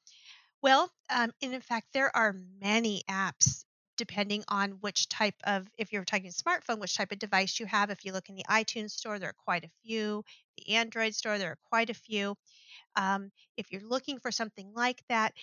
Well, 0.63 0.91
um, 1.09 1.33
and 1.43 1.55
in 1.55 1.61
fact, 1.61 1.89
there 1.93 2.15
are 2.15 2.37
many 2.61 3.03
apps 3.09 3.65
depending 3.97 4.43
on 4.49 4.71
which 4.81 5.11
type 5.11 5.35
of, 5.45 5.69
if 5.77 5.93
you're 5.93 6.07
talking 6.07 6.31
smartphone, 6.31 6.79
which 6.79 6.97
type 6.97 7.13
of 7.13 7.19
device 7.19 7.61
you 7.61 7.67
have. 7.67 7.91
If 7.91 8.03
you 8.03 8.13
look 8.13 8.31
in 8.31 8.35
the 8.35 8.47
iTunes 8.49 8.93
store, 8.93 9.19
there 9.19 9.29
are 9.29 9.45
quite 9.45 9.63
a 9.63 9.71
few. 9.83 10.25
The 10.57 10.77
Android 10.77 11.15
store, 11.15 11.37
there 11.37 11.51
are 11.51 11.59
quite 11.69 11.91
a 11.91 11.95
few. 11.95 12.35
Um, 12.97 13.31
if 13.59 13.71
you're 13.71 13.83
looking 13.87 14.19
for 14.19 14.31
something 14.31 14.73
like 14.75 15.03
that, 15.11 15.35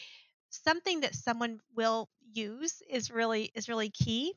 something 0.49 1.01
that 1.01 1.15
someone 1.15 1.59
will 1.75 2.09
use 2.33 2.81
is 2.89 3.11
really 3.11 3.51
is 3.55 3.69
really 3.69 3.89
key 3.89 4.33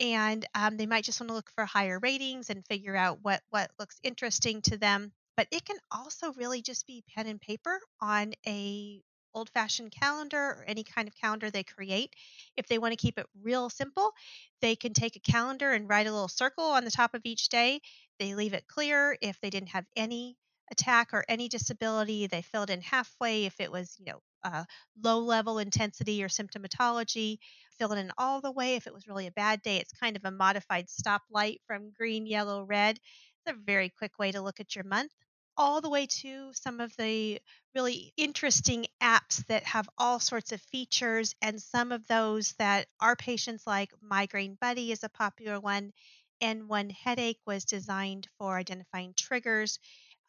and 0.00 0.46
um, 0.54 0.76
they 0.76 0.86
might 0.86 1.04
just 1.04 1.20
want 1.20 1.28
to 1.28 1.34
look 1.34 1.50
for 1.54 1.64
higher 1.64 1.98
ratings 1.98 2.50
and 2.50 2.66
figure 2.66 2.96
out 2.96 3.18
what 3.22 3.42
what 3.50 3.70
looks 3.78 4.00
interesting 4.02 4.62
to 4.62 4.76
them 4.76 5.12
but 5.36 5.48
it 5.50 5.64
can 5.64 5.78
also 5.90 6.32
really 6.34 6.62
just 6.62 6.86
be 6.86 7.04
pen 7.14 7.26
and 7.26 7.40
paper 7.40 7.80
on 8.00 8.32
a 8.46 9.02
old 9.34 9.48
fashioned 9.50 9.92
calendar 9.92 10.36
or 10.36 10.64
any 10.66 10.82
kind 10.82 11.08
of 11.08 11.14
calendar 11.14 11.50
they 11.50 11.62
create. 11.62 12.14
If 12.56 12.66
they 12.66 12.78
want 12.78 12.92
to 12.92 12.96
keep 12.96 13.18
it 13.18 13.26
real 13.42 13.70
simple 13.70 14.12
they 14.60 14.76
can 14.76 14.92
take 14.92 15.16
a 15.16 15.20
calendar 15.20 15.72
and 15.72 15.88
write 15.88 16.06
a 16.06 16.12
little 16.12 16.28
circle 16.28 16.64
on 16.64 16.84
the 16.84 16.90
top 16.90 17.14
of 17.14 17.22
each 17.24 17.48
day. 17.48 17.80
They 18.18 18.34
leave 18.34 18.52
it 18.52 18.66
clear. 18.68 19.16
If 19.22 19.40
they 19.40 19.48
didn't 19.50 19.70
have 19.70 19.86
any 19.96 20.36
attack 20.70 21.14
or 21.14 21.24
any 21.28 21.48
disability 21.48 22.26
they 22.26 22.42
filled 22.42 22.70
in 22.70 22.82
halfway. 22.82 23.46
If 23.46 23.60
it 23.60 23.72
was 23.72 23.96
you 23.98 24.06
know 24.06 24.20
uh, 24.42 24.64
low 25.02 25.18
level 25.18 25.58
intensity 25.58 26.22
or 26.22 26.28
symptomatology 26.28 27.38
fill 27.80 27.92
it 27.92 27.98
in 27.98 28.12
all 28.18 28.40
the 28.40 28.52
way. 28.52 28.76
If 28.76 28.86
it 28.86 28.92
was 28.92 29.08
really 29.08 29.26
a 29.26 29.32
bad 29.32 29.62
day, 29.62 29.78
it's 29.78 29.92
kind 29.92 30.14
of 30.16 30.24
a 30.24 30.30
modified 30.30 30.86
stoplight 30.88 31.56
from 31.66 31.92
green, 31.96 32.26
yellow, 32.26 32.62
red. 32.62 32.98
It's 33.46 33.56
a 33.56 33.64
very 33.64 33.88
quick 33.88 34.18
way 34.18 34.32
to 34.32 34.42
look 34.42 34.60
at 34.60 34.76
your 34.76 34.84
month. 34.84 35.12
All 35.56 35.80
the 35.80 35.90
way 35.90 36.06
to 36.06 36.52
some 36.52 36.80
of 36.80 36.94
the 36.96 37.40
really 37.74 38.12
interesting 38.16 38.86
apps 39.02 39.44
that 39.46 39.64
have 39.64 39.88
all 39.98 40.20
sorts 40.20 40.52
of 40.52 40.60
features, 40.60 41.34
and 41.42 41.60
some 41.60 41.90
of 41.92 42.06
those 42.06 42.52
that 42.58 42.86
our 43.00 43.16
patients 43.16 43.66
like. 43.66 43.90
Migraine 44.00 44.56
Buddy 44.60 44.92
is 44.92 45.02
a 45.04 45.08
popular 45.08 45.58
one, 45.58 45.92
and 46.40 46.68
one 46.68 46.90
headache 46.90 47.40
was 47.46 47.64
designed 47.64 48.28
for 48.38 48.56
identifying 48.56 49.14
triggers. 49.16 49.78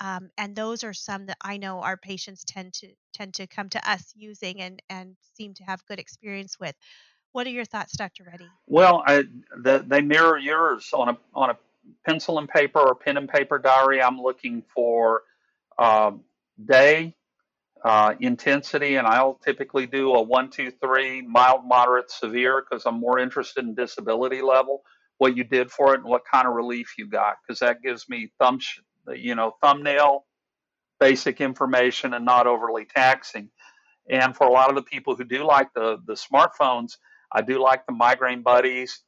Um, 0.02 0.32
and 0.38 0.56
those 0.56 0.84
are 0.84 0.94
some 0.94 1.28
that 1.28 1.38
I 1.42 1.58
know 1.58 1.82
our 1.82 1.96
patients 1.96 2.44
tend 2.44 2.74
to 2.74 2.88
tend 3.14 3.36
to 3.36 3.46
come 3.46 3.70
to 3.70 3.90
us 3.90 4.12
using 4.16 4.60
and 4.60 4.82
and 4.90 5.16
seem 5.36 5.54
to 5.56 5.64
have 5.64 5.86
good 5.86 6.00
experience 6.00 6.60
with. 6.60 6.76
What 7.34 7.48
are 7.48 7.52
your 7.52 7.66
thoughts, 7.66 7.96
Dr. 7.96 8.26
Reddy? 8.30 8.48
Well, 8.68 9.04
I, 9.06 9.24
the, 9.64 9.86
they 9.88 10.02
mirror 10.02 10.38
yours 10.38 10.90
on 10.92 11.10
a 11.10 11.18
on 11.36 11.52
a 11.52 11.58
pencil 12.06 12.40
and 12.40 12.50
paper 12.50 12.80
or 12.80 12.96
pen 12.96 13.18
and 13.18 13.30
paper 13.30 13.60
diary. 13.60 14.02
I'm 14.02 14.20
looking 14.20 14.64
for 14.74 15.22
uh, 15.78 16.12
day 16.64 17.16
uh, 17.86 18.16
intensity, 18.20 18.96
and 18.96 19.08
I'll 19.08 19.36
typically 19.36 19.86
do 19.86 20.14
a 20.14 20.22
one, 20.22 20.50
two, 20.50 20.72
three, 20.72 21.22
mild, 21.22 21.66
moderate, 21.66 22.12
severe, 22.12 22.64
because 22.68 22.86
I'm 22.86 23.00
more 23.00 23.20
interested 23.20 23.64
in 23.66 23.76
disability 23.76 24.42
level, 24.42 24.84
what 25.18 25.38
you 25.38 25.44
did 25.44 25.72
for 25.72 25.94
it, 25.94 26.00
and 26.02 26.10
what 26.10 26.24
kind 26.32 26.48
of 26.48 26.54
relief 26.54 26.96
you 26.98 27.08
got, 27.08 27.38
because 27.42 27.60
that 27.60 27.82
gives 27.82 28.10
me 28.10 28.32
thumb, 28.40 28.60
you 29.16 29.36
know, 29.36 29.56
thumbnail 29.62 30.26
basic 31.00 31.42
information 31.42 32.14
and 32.14 32.24
not 32.24 32.48
overly 32.48 32.86
taxing. 32.86 33.50
And 34.10 34.36
for 34.36 34.48
a 34.48 34.52
lot 34.52 34.70
of 34.70 34.76
the 34.76 34.84
people 34.84 35.16
who 35.16 35.24
do 35.24 35.44
like 35.44 35.74
the 35.74 35.98
the 36.06 36.14
smartphones, 36.14 36.98
I 37.32 37.42
do 37.42 37.62
like 37.62 37.86
the 37.86 37.94
migraine 37.94 38.44
buddies. 38.44 39.02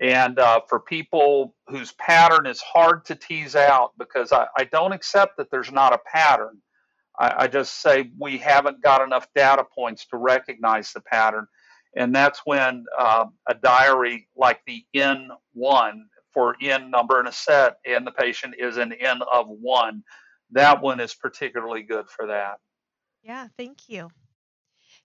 And 0.00 0.38
uh, 0.38 0.60
for 0.68 0.80
people 0.80 1.54
whose 1.66 1.92
pattern 1.92 2.46
is 2.46 2.60
hard 2.60 3.04
to 3.06 3.14
tease 3.14 3.54
out, 3.54 3.92
because 3.98 4.32
I, 4.32 4.46
I 4.56 4.64
don't 4.64 4.92
accept 4.92 5.36
that 5.36 5.50
there's 5.50 5.70
not 5.70 5.92
a 5.92 5.98
pattern. 6.10 6.58
I, 7.18 7.44
I 7.44 7.46
just 7.48 7.82
say 7.82 8.10
we 8.18 8.38
haven't 8.38 8.82
got 8.82 9.02
enough 9.02 9.26
data 9.34 9.64
points 9.74 10.06
to 10.06 10.16
recognize 10.16 10.92
the 10.92 11.02
pattern. 11.02 11.46
And 11.96 12.14
that's 12.14 12.40
when 12.44 12.84
uh, 12.98 13.26
a 13.46 13.54
diary 13.54 14.28
like 14.36 14.60
the 14.66 14.84
N1 14.96 16.00
for 16.32 16.56
N 16.60 16.90
number 16.90 17.20
in 17.20 17.26
a 17.26 17.32
set, 17.32 17.76
and 17.84 18.06
the 18.06 18.12
patient 18.12 18.54
is 18.58 18.76
an 18.76 18.92
N 18.92 19.20
of 19.32 19.46
one, 19.48 20.02
that 20.52 20.82
one 20.82 21.00
is 21.00 21.14
particularly 21.14 21.82
good 21.82 22.08
for 22.08 22.26
that. 22.26 22.58
Yeah, 23.22 23.48
thank 23.56 23.88
you. 23.88 24.08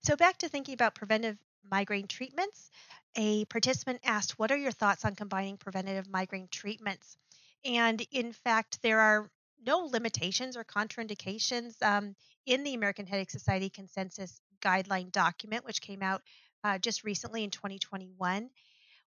So, 0.03 0.15
back 0.15 0.37
to 0.39 0.49
thinking 0.49 0.73
about 0.73 0.95
preventive 0.95 1.37
migraine 1.69 2.07
treatments, 2.07 2.69
a 3.15 3.45
participant 3.45 3.99
asked, 4.03 4.37
What 4.37 4.51
are 4.51 4.57
your 4.57 4.71
thoughts 4.71 5.05
on 5.05 5.15
combining 5.15 5.57
preventative 5.57 6.09
migraine 6.09 6.47
treatments? 6.51 7.17
And 7.63 8.05
in 8.11 8.31
fact, 8.31 8.81
there 8.81 8.99
are 8.99 9.29
no 9.65 9.79
limitations 9.79 10.55
or 10.55 10.63
contraindications 10.63 11.81
um, 11.81 12.15
in 12.45 12.63
the 12.63 12.75
American 12.75 13.07
Headache 13.07 13.31
Society 13.31 13.69
consensus 13.69 14.39
guideline 14.61 15.11
document, 15.11 15.65
which 15.65 15.81
came 15.81 16.03
out 16.03 16.21
uh, 16.63 16.77
just 16.77 17.03
recently 17.03 17.43
in 17.43 17.49
2021. 17.49 18.49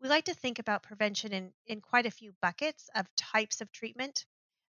We 0.02 0.08
like 0.08 0.24
to 0.24 0.34
think 0.34 0.58
about 0.58 0.82
prevention 0.82 1.32
in, 1.32 1.52
in 1.68 1.80
quite 1.80 2.06
a 2.06 2.10
few 2.10 2.32
buckets 2.42 2.90
of 2.96 3.06
types 3.14 3.60
of 3.60 3.70
treatment. 3.70 4.26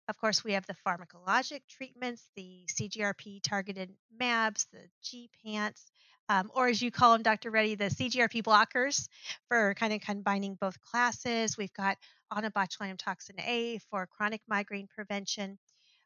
Of 0.07 0.19
course, 0.19 0.43
we 0.43 0.53
have 0.53 0.67
the 0.67 0.75
pharmacologic 0.85 1.61
treatments, 1.67 2.29
the 2.35 2.67
CGRP 2.69 3.41
targeted 3.41 3.89
MABs, 4.21 4.67
the 4.71 4.89
gepants, 5.03 5.85
um, 6.29 6.51
or 6.53 6.67
as 6.67 6.83
you 6.83 6.91
call 6.91 7.13
them, 7.13 7.23
Dr. 7.23 7.49
Reddy, 7.49 7.73
the 7.73 7.85
CGRP 7.85 8.43
blockers 8.43 9.07
for 9.47 9.73
kind 9.73 9.91
of 9.91 10.01
combining 10.01 10.53
both 10.53 10.79
classes. 10.81 11.57
We've 11.57 11.73
got 11.73 11.97
onabotulinum 12.31 12.99
toxin 12.99 13.39
A 13.39 13.79
for 13.89 14.05
chronic 14.05 14.41
migraine 14.47 14.87
prevention. 14.93 15.57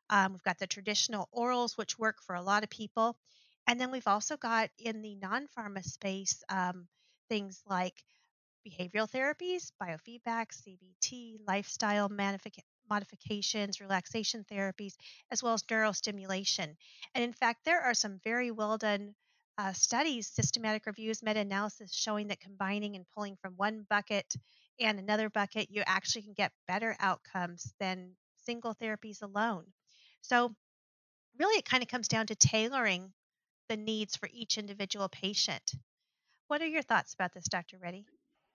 Um, 0.09 0.31
we've 0.31 0.43
got 0.43 0.57
the 0.57 0.67
traditional 0.67 1.27
orals, 1.35 1.77
which 1.77 1.99
work 1.99 2.21
for 2.25 2.35
a 2.35 2.41
lot 2.41 2.63
of 2.63 2.69
people. 2.69 3.17
And 3.67 3.77
then 3.77 3.91
we've 3.91 4.07
also 4.07 4.37
got 4.37 4.69
in 4.79 5.01
the 5.01 5.15
non 5.15 5.47
pharma 5.57 5.83
space 5.83 6.41
um, 6.47 6.87
things 7.27 7.61
like 7.67 7.95
behavioral 8.65 9.09
therapies, 9.09 9.71
biofeedback, 9.81 10.53
CBT, 10.53 11.37
lifestyle 11.47 12.09
modifications, 12.89 13.81
relaxation 13.81 14.45
therapies, 14.51 14.93
as 15.31 15.43
well 15.43 15.53
as 15.53 15.63
neurostimulation. 15.63 16.75
And 17.13 17.23
in 17.23 17.33
fact, 17.33 17.65
there 17.65 17.81
are 17.81 17.93
some 17.93 18.19
very 18.23 18.51
well 18.51 18.77
done 18.77 19.15
uh, 19.57 19.73
studies, 19.73 20.27
systematic 20.27 20.85
reviews, 20.85 21.23
meta 21.23 21.39
analysis 21.39 21.93
showing 21.93 22.27
that 22.27 22.39
combining 22.39 22.95
and 22.95 23.05
pulling 23.15 23.35
from 23.41 23.53
one 23.57 23.85
bucket 23.89 24.35
and 24.79 24.99
another 24.99 25.29
bucket, 25.29 25.69
you 25.71 25.83
actually 25.85 26.21
can 26.21 26.33
get 26.33 26.51
better 26.67 26.95
outcomes 26.99 27.73
than 27.79 28.15
single 28.45 28.75
therapies 28.75 29.21
alone. 29.23 29.65
So, 30.21 30.55
really, 31.39 31.59
it 31.59 31.65
kind 31.65 31.83
of 31.83 31.89
comes 31.89 32.07
down 32.09 32.27
to 32.27 32.35
tailoring 32.35 33.13
the 33.69 33.77
needs 33.77 34.15
for 34.17 34.29
each 34.31 34.57
individual 34.57 35.09
patient. 35.09 35.73
What 36.47 36.61
are 36.61 36.67
your 36.67 36.83
thoughts 36.83 37.13
about 37.13 37.33
this, 37.33 37.47
Dr. 37.49 37.77
Reddy? 37.79 38.05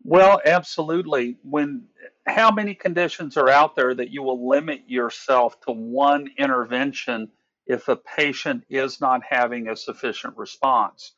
Well, 0.04 0.40
absolutely. 0.44 1.38
When 1.42 1.87
how 2.26 2.50
many 2.50 2.75
conditions 2.75 3.37
are 3.37 3.49
out 3.49 3.76
there 3.76 3.94
that 3.94 4.11
you 4.11 4.23
will 4.23 4.49
limit 4.49 4.82
yourself 4.88 5.61
to 5.62 5.73
one 5.73 6.28
intervention 6.38 7.28
if 7.66 7.88
a 7.88 7.97
patient 7.97 8.64
is 8.68 9.00
not 9.00 9.23
having 9.28 9.68
a 9.68 9.76
sufficient 9.76 10.37
response? 10.37 11.12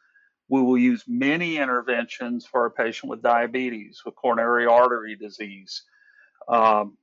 We 0.49 0.63
will 0.63 0.79
use 0.79 1.05
many 1.09 1.57
interventions 1.59 2.47
for 2.47 2.67
a 2.67 2.71
patient 2.71 3.11
with 3.11 3.23
diabetes, 3.23 4.03
with 4.05 4.17
coronary 4.17 4.67
artery 4.67 5.17
disease, 5.17 5.83
um, 6.49 6.97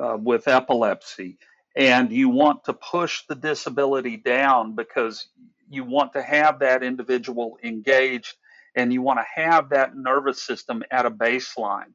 uh, 0.00 0.16
with 0.20 0.48
epilepsy, 0.48 1.38
and 1.76 2.12
you 2.12 2.28
want 2.30 2.64
to 2.64 2.74
push 2.74 3.24
the 3.28 3.36
disability 3.36 4.16
down 4.18 4.74
because 4.76 5.28
you 5.68 5.84
want 5.84 6.14
to 6.14 6.22
have 6.22 6.60
that 6.60 6.82
individual 6.82 7.58
engaged 7.64 8.34
and 8.80 8.92
you 8.94 9.02
want 9.02 9.18
to 9.18 9.42
have 9.42 9.68
that 9.68 9.94
nervous 9.94 10.42
system 10.42 10.82
at 10.90 11.04
a 11.04 11.10
baseline. 11.10 11.92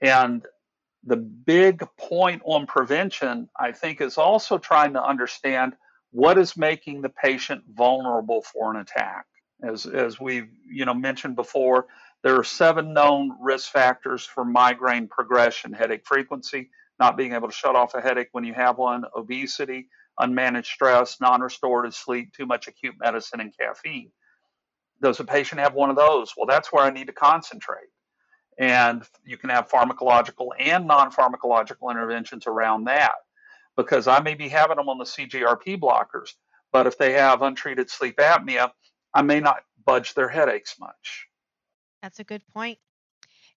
And 0.00 0.44
the 1.04 1.16
big 1.16 1.84
point 1.96 2.42
on 2.44 2.66
prevention, 2.66 3.48
I 3.58 3.70
think, 3.70 4.00
is 4.00 4.18
also 4.18 4.58
trying 4.58 4.94
to 4.94 5.02
understand 5.02 5.74
what 6.10 6.38
is 6.38 6.56
making 6.56 7.02
the 7.02 7.08
patient 7.08 7.62
vulnerable 7.72 8.42
for 8.42 8.72
an 8.72 8.80
attack. 8.80 9.26
As, 9.62 9.86
as 9.86 10.18
we've 10.20 10.48
you 10.68 10.84
know 10.84 10.94
mentioned 10.94 11.36
before, 11.36 11.86
there 12.24 12.36
are 12.36 12.44
seven 12.44 12.92
known 12.92 13.32
risk 13.40 13.70
factors 13.70 14.24
for 14.24 14.44
migraine 14.44 15.06
progression: 15.06 15.72
headache 15.72 16.04
frequency, 16.04 16.70
not 16.98 17.16
being 17.16 17.32
able 17.32 17.48
to 17.48 17.54
shut 17.54 17.76
off 17.76 17.94
a 17.94 18.00
headache 18.00 18.28
when 18.32 18.44
you 18.44 18.54
have 18.54 18.76
one, 18.78 19.04
obesity, 19.16 19.88
unmanaged 20.18 20.66
stress, 20.66 21.20
non-restorative 21.20 21.94
sleep, 21.94 22.32
too 22.32 22.46
much 22.46 22.66
acute 22.66 22.96
medicine, 22.98 23.40
and 23.40 23.56
caffeine. 23.56 24.10
Does 25.02 25.18
a 25.18 25.24
patient 25.24 25.60
have 25.60 25.74
one 25.74 25.90
of 25.90 25.96
those? 25.96 26.32
Well, 26.36 26.46
that's 26.46 26.72
where 26.72 26.84
I 26.84 26.90
need 26.90 27.08
to 27.08 27.12
concentrate. 27.12 27.90
And 28.58 29.02
you 29.24 29.36
can 29.36 29.50
have 29.50 29.68
pharmacological 29.68 30.50
and 30.58 30.86
non 30.86 31.10
pharmacological 31.10 31.90
interventions 31.90 32.46
around 32.46 32.84
that 32.84 33.14
because 33.76 34.06
I 34.06 34.20
may 34.20 34.34
be 34.34 34.48
having 34.48 34.76
them 34.76 34.88
on 34.88 34.98
the 34.98 35.04
CGRP 35.04 35.80
blockers, 35.80 36.34
but 36.70 36.86
if 36.86 36.98
they 36.98 37.12
have 37.12 37.42
untreated 37.42 37.90
sleep 37.90 38.18
apnea, 38.18 38.70
I 39.12 39.22
may 39.22 39.40
not 39.40 39.64
budge 39.84 40.14
their 40.14 40.28
headaches 40.28 40.76
much. 40.78 41.26
That's 42.02 42.20
a 42.20 42.24
good 42.24 42.46
point. 42.52 42.78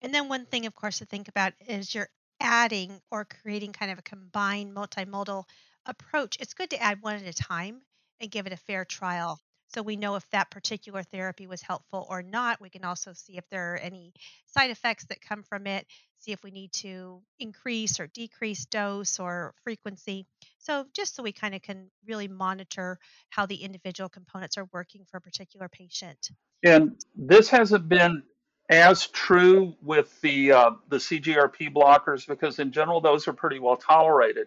And 0.00 0.14
then 0.14 0.28
one 0.28 0.46
thing, 0.46 0.66
of 0.66 0.74
course, 0.74 0.98
to 0.98 1.06
think 1.06 1.28
about 1.28 1.52
is 1.66 1.94
you're 1.94 2.08
adding 2.40 3.00
or 3.10 3.24
creating 3.24 3.72
kind 3.72 3.90
of 3.90 3.98
a 3.98 4.02
combined 4.02 4.74
multimodal 4.74 5.44
approach. 5.86 6.36
It's 6.40 6.54
good 6.54 6.70
to 6.70 6.82
add 6.82 7.02
one 7.02 7.16
at 7.16 7.22
a 7.22 7.32
time 7.32 7.82
and 8.20 8.30
give 8.30 8.46
it 8.46 8.52
a 8.52 8.56
fair 8.56 8.84
trial 8.84 9.40
so 9.74 9.82
we 9.82 9.96
know 9.96 10.14
if 10.14 10.28
that 10.30 10.50
particular 10.50 11.02
therapy 11.02 11.46
was 11.46 11.60
helpful 11.60 12.06
or 12.08 12.22
not. 12.22 12.60
We 12.60 12.70
can 12.70 12.84
also 12.84 13.12
see 13.12 13.36
if 13.36 13.44
there 13.50 13.74
are 13.74 13.76
any 13.76 14.12
side 14.46 14.70
effects 14.70 15.04
that 15.06 15.20
come 15.20 15.42
from 15.42 15.66
it, 15.66 15.86
see 16.20 16.32
if 16.32 16.42
we 16.44 16.52
need 16.52 16.72
to 16.74 17.20
increase 17.40 17.98
or 17.98 18.06
decrease 18.06 18.66
dose 18.66 19.18
or 19.18 19.54
frequency. 19.64 20.26
So, 20.58 20.86
just 20.94 21.16
so 21.16 21.22
we 21.22 21.32
kind 21.32 21.54
of 21.54 21.62
can 21.62 21.90
really 22.06 22.28
monitor 22.28 22.98
how 23.30 23.46
the 23.46 23.56
individual 23.56 24.08
components 24.08 24.56
are 24.56 24.68
working 24.72 25.04
for 25.10 25.16
a 25.16 25.20
particular 25.20 25.68
patient. 25.68 26.30
And 26.62 26.96
this 27.16 27.48
hasn't 27.48 27.88
been 27.88 28.22
as 28.70 29.08
true 29.08 29.74
with 29.82 30.20
the 30.20 30.52
uh, 30.52 30.70
the 30.88 30.96
CGRP 30.96 31.74
blockers 31.74 32.26
because 32.26 32.58
in 32.58 32.70
general 32.70 33.00
those 33.00 33.26
are 33.26 33.32
pretty 33.32 33.58
well 33.58 33.76
tolerated. 33.76 34.46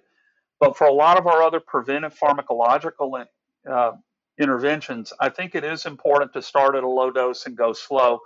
But 0.59 0.75
for 0.75 0.87
a 0.87 0.93
lot 0.93 1.19
of 1.19 1.27
our 1.27 1.43
other 1.43 1.59
preventive 1.59 2.17
pharmacological 2.17 3.25
uh, 3.69 3.91
interventions, 4.39 5.13
I 5.19 5.29
think 5.29 5.55
it 5.55 5.63
is 5.63 5.85
important 5.85 6.33
to 6.33 6.41
start 6.41 6.75
at 6.75 6.83
a 6.83 6.89
low 6.89 7.11
dose 7.11 7.45
and 7.45 7.57
go 7.57 7.73
slow. 7.73 8.19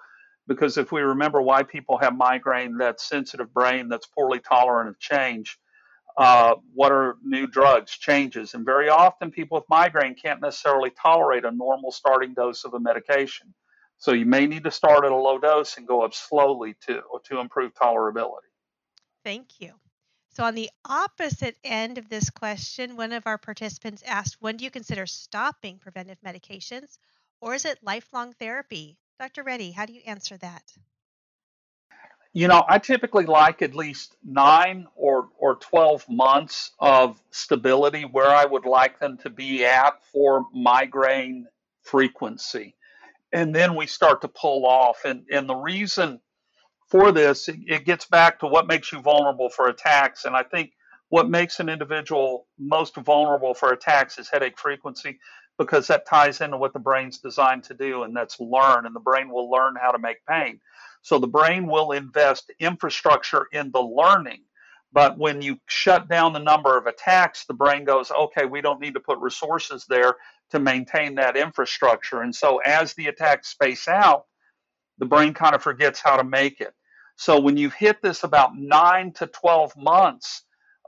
Because 0.47 0.77
if 0.77 0.91
we 0.91 1.01
remember 1.01 1.41
why 1.41 1.63
people 1.63 1.97
have 1.99 2.15
migraine, 2.15 2.77
that 2.77 2.99
sensitive 2.99 3.53
brain 3.53 3.89
that's 3.89 4.07
poorly 4.07 4.39
tolerant 4.39 4.89
of 4.89 4.99
change, 4.99 5.57
uh, 6.17 6.55
what 6.73 6.91
are 6.91 7.15
new 7.23 7.47
drugs, 7.47 7.91
changes? 7.91 8.53
And 8.53 8.65
very 8.65 8.89
often 8.89 9.31
people 9.31 9.57
with 9.57 9.69
migraine 9.69 10.15
can't 10.15 10.41
necessarily 10.41 10.89
tolerate 10.89 11.45
a 11.45 11.51
normal 11.51 11.91
starting 11.91 12.33
dose 12.33 12.65
of 12.65 12.73
a 12.73 12.79
medication. 12.79 13.53
So 13.97 14.13
you 14.13 14.25
may 14.25 14.47
need 14.47 14.63
to 14.63 14.71
start 14.71 15.05
at 15.05 15.11
a 15.11 15.15
low 15.15 15.37
dose 15.37 15.77
and 15.77 15.87
go 15.87 16.01
up 16.01 16.13
slowly 16.13 16.75
to, 16.87 17.01
to 17.25 17.39
improve 17.39 17.73
tolerability. 17.75 18.49
Thank 19.23 19.59
you. 19.59 19.73
So, 20.33 20.43
on 20.43 20.55
the 20.55 20.69
opposite 20.85 21.57
end 21.63 21.97
of 21.97 22.09
this 22.09 22.29
question, 22.29 22.95
one 22.95 23.11
of 23.11 23.27
our 23.27 23.37
participants 23.37 24.03
asked, 24.05 24.37
When 24.39 24.57
do 24.57 24.63
you 24.63 24.71
consider 24.71 25.05
stopping 25.05 25.77
preventive 25.77 26.19
medications, 26.25 26.97
or 27.41 27.53
is 27.53 27.65
it 27.65 27.83
lifelong 27.83 28.33
therapy? 28.33 28.97
Dr. 29.19 29.43
Reddy, 29.43 29.71
how 29.71 29.85
do 29.85 29.93
you 29.93 30.01
answer 30.05 30.37
that? 30.37 30.63
You 32.33 32.47
know, 32.47 32.63
I 32.67 32.79
typically 32.79 33.25
like 33.25 33.61
at 33.61 33.75
least 33.75 34.15
nine 34.23 34.87
or, 34.95 35.27
or 35.37 35.55
12 35.55 36.07
months 36.07 36.71
of 36.79 37.21
stability 37.31 38.03
where 38.03 38.29
I 38.29 38.45
would 38.45 38.65
like 38.65 38.99
them 38.99 39.17
to 39.19 39.29
be 39.29 39.65
at 39.65 40.01
for 40.13 40.45
migraine 40.53 41.47
frequency 41.81 42.75
and 43.33 43.55
then 43.55 43.75
we 43.75 43.87
start 43.87 44.21
to 44.21 44.27
pull 44.27 44.65
off. 44.65 45.05
And 45.05 45.25
and 45.31 45.47
the 45.47 45.55
reason 45.55 46.19
for 46.91 47.13
this, 47.13 47.47
it, 47.47 47.55
it 47.65 47.85
gets 47.85 48.05
back 48.05 48.39
to 48.39 48.47
what 48.47 48.67
makes 48.67 48.91
you 48.91 48.99
vulnerable 48.99 49.49
for 49.49 49.69
attacks. 49.69 50.25
And 50.25 50.35
I 50.35 50.43
think 50.43 50.73
what 51.07 51.29
makes 51.29 51.61
an 51.61 51.69
individual 51.69 52.47
most 52.59 52.95
vulnerable 52.97 53.53
for 53.53 53.71
attacks 53.71 54.19
is 54.19 54.29
headache 54.29 54.59
frequency 54.59 55.17
because 55.57 55.87
that 55.87 56.05
ties 56.05 56.41
into 56.41 56.57
what 56.57 56.73
the 56.73 56.79
brain's 56.79 57.19
designed 57.19 57.63
to 57.63 57.73
do, 57.73 58.03
and 58.03 58.15
that's 58.15 58.39
learn. 58.39 58.85
And 58.85 58.95
the 58.95 58.99
brain 58.99 59.29
will 59.29 59.49
learn 59.49 59.75
how 59.81 59.91
to 59.91 59.99
make 59.99 60.17
pain. 60.27 60.59
So 61.01 61.17
the 61.17 61.27
brain 61.27 61.65
will 61.65 61.91
invest 61.91 62.51
infrastructure 62.59 63.47
in 63.53 63.71
the 63.71 63.81
learning. 63.81 64.41
But 64.93 65.17
when 65.17 65.41
you 65.41 65.57
shut 65.67 66.09
down 66.09 66.33
the 66.33 66.39
number 66.39 66.77
of 66.77 66.87
attacks, 66.87 67.45
the 67.45 67.53
brain 67.53 67.85
goes, 67.85 68.11
okay, 68.11 68.45
we 68.45 68.59
don't 68.59 68.81
need 68.81 68.95
to 68.95 68.99
put 68.99 69.17
resources 69.19 69.85
there 69.87 70.15
to 70.51 70.59
maintain 70.59 71.15
that 71.15 71.37
infrastructure. 71.37 72.21
And 72.21 72.35
so 72.35 72.57
as 72.65 72.93
the 72.93 73.07
attacks 73.07 73.49
space 73.49 73.87
out, 73.87 74.25
the 74.97 75.05
brain 75.05 75.33
kind 75.33 75.55
of 75.55 75.63
forgets 75.63 76.01
how 76.03 76.17
to 76.17 76.23
make 76.23 76.59
it. 76.59 76.73
So 77.21 77.39
when 77.39 77.55
you 77.55 77.69
hit 77.69 78.01
this 78.01 78.23
about 78.23 78.57
nine 78.57 79.11
to 79.11 79.27
12 79.27 79.77
months 79.77 80.41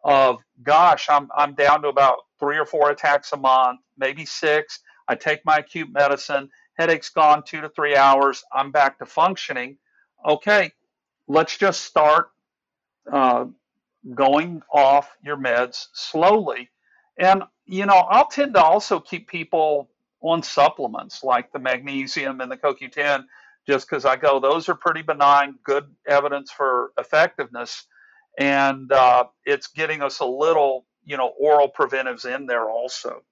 of, 0.04 0.40
gosh, 0.64 1.08
I'm, 1.08 1.30
I'm 1.38 1.54
down 1.54 1.84
to 1.84 1.90
about 1.90 2.22
three 2.40 2.58
or 2.58 2.66
four 2.66 2.90
attacks 2.90 3.34
a 3.34 3.38
month, 3.38 3.82
maybe 4.00 4.26
six. 4.26 4.80
I 5.08 5.14
take 5.14 5.46
my 5.46 5.58
acute 5.58 5.94
medicine, 5.94 6.50
headache's 6.74 7.10
gone 7.10 7.44
two 7.44 7.62
to 7.62 7.70
three 7.70 7.96
hours, 7.96 8.44
I'm 8.52 8.72
back 8.72 8.98
to 8.98 9.06
functioning. 9.06 9.78
Okay, 10.28 10.72
let's 11.28 11.56
just 11.56 11.82
start 11.82 12.32
uh, 13.12 13.46
going 14.16 14.64
off 14.74 15.16
your 15.24 15.38
meds 15.38 15.86
slowly. 15.94 16.72
And, 17.20 17.44
you 17.68 17.86
know, 17.86 18.08
I'll 18.10 18.28
tend 18.28 18.56
to 18.56 18.64
also 18.64 19.00
keep 19.00 19.28
people 19.28 19.92
on 20.22 20.42
supplements 20.42 21.24
like 21.24 21.52
the 21.52 21.60
magnesium 21.60 22.42
and 22.42 22.52
the 22.52 22.58
CoQ10 22.58 23.26
just 23.68 23.90
because 23.90 24.06
I 24.06 24.16
go, 24.16 24.40
those 24.40 24.70
are 24.70 24.76
pretty 24.76 25.02
benign, 25.02 25.56
good 25.64 25.86
evidence 26.08 26.52
for 26.52 26.92
effectiveness. 26.98 27.86
And 28.38 28.92
uh, 28.92 29.26
it's 29.46 29.68
getting 29.68 30.02
us 30.02 30.20
a 30.20 30.26
little, 30.26 30.86
you 31.06 31.18
know, 31.18 31.34
oral 31.40 31.70
preventives 31.70 32.26
in 32.26 32.46
there 32.46 32.70
also. 32.70 33.24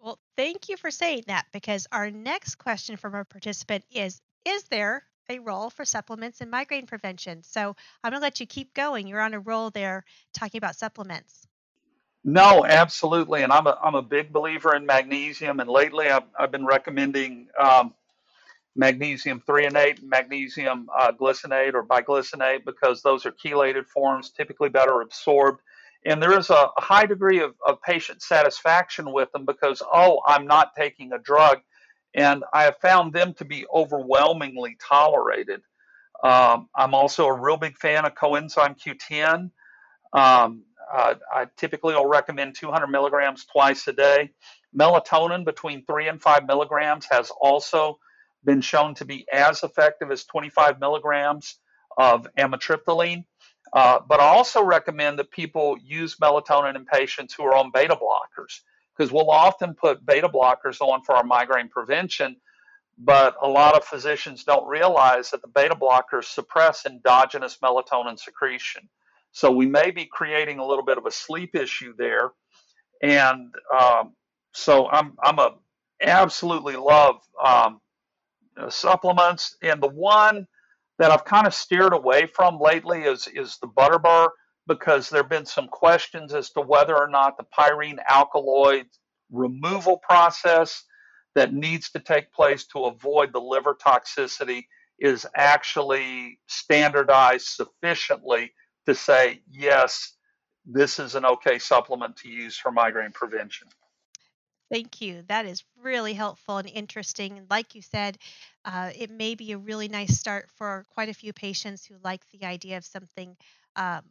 Well, 0.00 0.18
thank 0.36 0.68
you 0.68 0.76
for 0.76 0.90
saying 0.90 1.24
that 1.26 1.46
because 1.52 1.86
our 1.92 2.10
next 2.10 2.56
question 2.56 2.96
from 2.96 3.14
a 3.14 3.24
participant 3.24 3.84
is 3.90 4.20
Is 4.46 4.64
there 4.64 5.04
a 5.30 5.38
role 5.38 5.70
for 5.70 5.84
supplements 5.84 6.40
in 6.40 6.50
migraine 6.50 6.86
prevention. 6.86 7.42
So 7.42 7.74
I'm 8.02 8.10
going 8.10 8.20
to 8.20 8.24
let 8.24 8.40
you 8.40 8.46
keep 8.46 8.74
going. 8.74 9.06
You're 9.06 9.20
on 9.20 9.32
a 9.32 9.40
roll 9.40 9.70
there 9.70 10.04
talking 10.34 10.58
about 10.58 10.76
supplements. 10.76 11.46
No, 12.24 12.66
absolutely. 12.66 13.42
And 13.42 13.52
I'm 13.52 13.66
a, 13.66 13.78
I'm 13.82 13.94
a 13.94 14.02
big 14.02 14.32
believer 14.32 14.74
in 14.74 14.84
magnesium. 14.84 15.60
And 15.60 15.70
lately 15.70 16.08
I've, 16.08 16.24
I've 16.38 16.50
been 16.50 16.66
recommending 16.66 17.46
um, 17.58 17.94
magnesium 18.76 19.42
threonate, 19.46 20.00
and 20.00 20.08
magnesium 20.08 20.88
uh, 20.96 21.12
glycinate 21.12 21.74
or 21.74 21.84
biglycinate 21.84 22.64
because 22.64 23.02
those 23.02 23.26
are 23.26 23.32
chelated 23.32 23.86
forms, 23.86 24.30
typically 24.30 24.68
better 24.68 25.00
absorbed. 25.00 25.60
And 26.06 26.22
there 26.22 26.38
is 26.38 26.50
a, 26.50 26.54
a 26.54 26.80
high 26.80 27.04
degree 27.04 27.40
of, 27.40 27.54
of 27.66 27.82
patient 27.82 28.22
satisfaction 28.22 29.12
with 29.12 29.30
them 29.32 29.44
because, 29.44 29.82
oh, 29.92 30.20
I'm 30.26 30.46
not 30.46 30.74
taking 30.74 31.12
a 31.12 31.18
drug 31.18 31.58
and 32.14 32.44
I 32.52 32.64
have 32.64 32.78
found 32.78 33.12
them 33.12 33.34
to 33.34 33.44
be 33.44 33.66
overwhelmingly 33.72 34.76
tolerated. 34.80 35.62
Um, 36.22 36.68
I'm 36.74 36.94
also 36.94 37.26
a 37.26 37.40
real 37.40 37.56
big 37.56 37.76
fan 37.78 38.04
of 38.04 38.14
coenzyme 38.14 38.76
Q10. 38.78 39.50
Um, 40.12 40.62
uh, 40.92 41.14
I 41.32 41.46
typically 41.56 41.94
will 41.94 42.08
recommend 42.08 42.56
200 42.56 42.88
milligrams 42.88 43.44
twice 43.44 43.86
a 43.86 43.92
day. 43.92 44.30
Melatonin 44.76 45.44
between 45.44 45.84
3 45.84 46.08
and 46.08 46.20
5 46.20 46.46
milligrams 46.46 47.06
has 47.10 47.30
also 47.30 47.98
been 48.44 48.60
shown 48.60 48.94
to 48.94 49.04
be 49.04 49.26
as 49.32 49.62
effective 49.62 50.10
as 50.10 50.24
25 50.24 50.80
milligrams 50.80 51.58
of 51.96 52.26
amitriptyline. 52.38 53.24
Uh, 53.72 54.00
but 54.08 54.20
I 54.20 54.24
also 54.24 54.62
recommend 54.62 55.18
that 55.18 55.30
people 55.30 55.76
use 55.82 56.16
melatonin 56.16 56.76
in 56.76 56.84
patients 56.84 57.34
who 57.34 57.44
are 57.44 57.54
on 57.54 57.70
beta 57.72 57.96
blockers 57.96 58.60
because 58.96 59.12
we'll 59.12 59.30
often 59.30 59.74
put 59.74 60.04
beta 60.04 60.28
blockers 60.28 60.80
on 60.80 61.02
for 61.02 61.14
our 61.14 61.24
migraine 61.24 61.68
prevention, 61.68 62.36
but 62.98 63.36
a 63.40 63.48
lot 63.48 63.76
of 63.76 63.84
physicians 63.84 64.44
don't 64.44 64.66
realize 64.66 65.30
that 65.30 65.40
the 65.42 65.48
beta 65.48 65.74
blockers 65.74 66.24
suppress 66.24 66.84
endogenous 66.84 67.58
melatonin 67.62 68.18
secretion. 68.18 68.88
So 69.32 69.50
we 69.50 69.66
may 69.66 69.90
be 69.90 70.06
creating 70.06 70.58
a 70.58 70.66
little 70.66 70.84
bit 70.84 70.98
of 70.98 71.06
a 71.06 71.10
sleep 71.10 71.54
issue 71.54 71.94
there. 71.96 72.32
And 73.02 73.54
um, 73.72 74.14
so 74.52 74.88
I'm, 74.88 75.12
I'm 75.22 75.38
a 75.38 75.54
absolutely 76.02 76.76
love 76.76 77.16
um, 77.42 77.80
Uh, 78.60 78.68
supplements. 78.68 79.56
And 79.62 79.82
the 79.82 79.88
one 79.88 80.46
that 80.98 81.10
I've 81.10 81.24
kind 81.24 81.46
of 81.46 81.54
steered 81.54 81.94
away 81.94 82.26
from 82.26 82.58
lately 82.60 83.02
is, 83.02 83.26
is 83.28 83.58
the 83.60 83.68
Butterbur 83.68 84.28
because 84.66 85.08
there 85.08 85.22
have 85.22 85.30
been 85.30 85.46
some 85.46 85.68
questions 85.68 86.34
as 86.34 86.50
to 86.50 86.60
whether 86.60 86.96
or 86.96 87.08
not 87.08 87.36
the 87.36 87.44
pyrene 87.44 87.98
alkaloid 88.08 88.86
removal 89.30 89.96
process 89.98 90.84
that 91.34 91.54
needs 91.54 91.90
to 91.90 92.00
take 92.00 92.32
place 92.32 92.66
to 92.66 92.84
avoid 92.84 93.32
the 93.32 93.40
liver 93.40 93.74
toxicity 93.74 94.64
is 94.98 95.26
actually 95.34 96.38
standardized 96.46 97.46
sufficiently 97.46 98.52
to 98.86 98.94
say, 98.94 99.40
yes, 99.50 100.12
this 100.66 100.98
is 100.98 101.14
an 101.14 101.24
okay 101.24 101.58
supplement 101.58 102.16
to 102.16 102.28
use 102.28 102.58
for 102.58 102.70
migraine 102.70 103.12
prevention. 103.12 103.68
Thank 104.70 105.00
you. 105.00 105.22
That 105.26 105.46
is 105.46 105.64
really 105.82 106.14
helpful 106.14 106.58
and 106.58 106.68
interesting. 106.68 107.38
And 107.38 107.50
like 107.50 107.74
you 107.74 107.82
said, 107.82 108.18
uh, 108.64 108.90
it 108.96 109.10
may 109.10 109.34
be 109.34 109.52
a 109.52 109.58
really 109.58 109.88
nice 109.88 110.18
start 110.18 110.48
for 110.56 110.84
quite 110.90 111.08
a 111.08 111.14
few 111.14 111.32
patients 111.32 111.84
who 111.84 111.96
like 112.02 112.22
the 112.30 112.44
idea 112.44 112.76
of 112.76 112.84
something 112.84 113.36
um, 113.76 114.02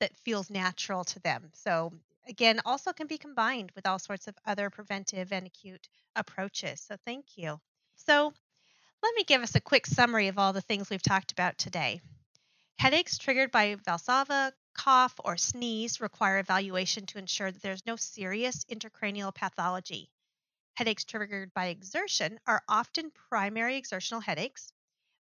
that 0.00 0.16
feels 0.24 0.50
natural 0.50 1.04
to 1.04 1.20
them. 1.20 1.50
So 1.54 1.92
again, 2.28 2.60
also 2.64 2.92
can 2.92 3.06
be 3.06 3.18
combined 3.18 3.72
with 3.74 3.86
all 3.86 3.98
sorts 3.98 4.28
of 4.28 4.34
other 4.46 4.70
preventive 4.70 5.32
and 5.32 5.46
acute 5.46 5.88
approaches. 6.16 6.80
So 6.80 6.96
thank 7.04 7.36
you. 7.36 7.60
So 7.96 8.32
let 9.02 9.14
me 9.14 9.24
give 9.24 9.42
us 9.42 9.54
a 9.54 9.60
quick 9.60 9.86
summary 9.86 10.28
of 10.28 10.38
all 10.38 10.52
the 10.52 10.60
things 10.60 10.90
we've 10.90 11.02
talked 11.02 11.32
about 11.32 11.58
today. 11.58 12.00
Headaches 12.78 13.18
triggered 13.18 13.50
by 13.50 13.76
Valsalva, 13.76 14.52
cough, 14.74 15.14
or 15.22 15.36
sneeze 15.36 16.00
require 16.00 16.38
evaluation 16.38 17.04
to 17.06 17.18
ensure 17.18 17.50
that 17.50 17.62
there's 17.62 17.84
no 17.84 17.96
serious 17.96 18.64
intracranial 18.64 19.34
pathology. 19.34 20.10
Headaches 20.80 21.04
triggered 21.04 21.52
by 21.52 21.66
exertion 21.66 22.40
are 22.46 22.64
often 22.66 23.10
primary 23.10 23.76
exertional 23.76 24.22
headaches, 24.22 24.72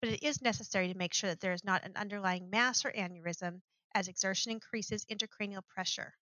but 0.02 0.10
it 0.10 0.22
is 0.22 0.42
necessary 0.42 0.88
to 0.88 0.98
make 0.98 1.14
sure 1.14 1.30
that 1.30 1.40
there 1.40 1.54
is 1.54 1.64
not 1.64 1.82
an 1.82 1.96
underlying 1.96 2.50
mass 2.50 2.84
or 2.84 2.92
aneurysm 2.92 3.62
as 3.94 4.06
exertion 4.06 4.52
increases 4.52 5.06
intracranial 5.06 5.66
pressure. 5.66 6.14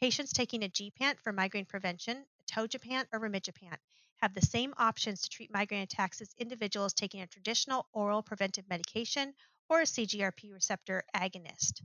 Patients 0.00 0.32
taking 0.32 0.64
a 0.64 0.68
gepant 0.68 1.20
for 1.20 1.32
migraine 1.32 1.64
prevention, 1.64 2.26
atogepant, 2.42 3.06
or 3.12 3.20
rimegepant 3.20 3.78
have 4.16 4.34
the 4.34 4.44
same 4.44 4.74
options 4.78 5.22
to 5.22 5.28
treat 5.28 5.52
migraine 5.52 5.82
attacks 5.82 6.20
as 6.20 6.34
individuals 6.38 6.94
taking 6.94 7.20
a 7.20 7.26
traditional 7.28 7.86
oral 7.92 8.24
preventive 8.24 8.68
medication 8.68 9.32
or 9.68 9.82
a 9.82 9.86
CGRP 9.86 10.52
receptor 10.52 11.04
agonist. 11.14 11.82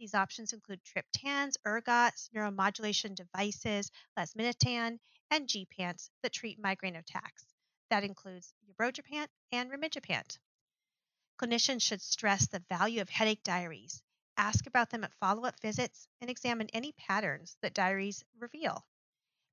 These 0.00 0.14
options 0.14 0.52
include 0.52 0.80
triptans, 0.82 1.56
ergots, 1.64 2.28
neuromodulation 2.34 3.14
devices, 3.14 3.92
lasmiditan, 4.18 4.98
and 5.30 5.48
gepants 5.48 6.10
that 6.22 6.32
treat 6.32 6.58
migraine 6.58 6.96
attacks. 6.96 7.46
That 7.90 8.04
includes 8.04 8.54
ubrogepant 8.68 9.28
and 9.52 9.70
rimegepant. 9.70 10.38
Clinicians 11.38 11.82
should 11.82 12.02
stress 12.02 12.46
the 12.46 12.60
value 12.68 13.00
of 13.00 13.08
headache 13.10 13.42
diaries, 13.42 14.02
ask 14.36 14.66
about 14.66 14.90
them 14.90 15.04
at 15.04 15.14
follow-up 15.14 15.60
visits, 15.60 16.08
and 16.20 16.30
examine 16.30 16.68
any 16.72 16.92
patterns 16.92 17.56
that 17.60 17.74
diaries 17.74 18.24
reveal. 18.38 18.86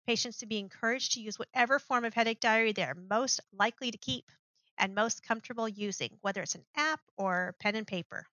Patients 0.05 0.37
to 0.37 0.45
be 0.45 0.59
encouraged 0.59 1.13
to 1.13 1.21
use 1.21 1.39
whatever 1.39 1.79
form 1.79 2.05
of 2.05 2.13
headache 2.13 2.39
diary 2.39 2.71
they 2.71 2.83
are 2.83 2.95
most 2.95 3.39
likely 3.51 3.91
to 3.91 3.97
keep 3.97 4.31
and 4.77 4.95
most 4.95 5.23
comfortable 5.23 5.67
using, 5.67 6.17
whether 6.21 6.41
it's 6.41 6.55
an 6.55 6.65
app 6.75 7.01
or 7.17 7.55
pen 7.59 7.75
and 7.75 7.87
paper. 7.87 8.27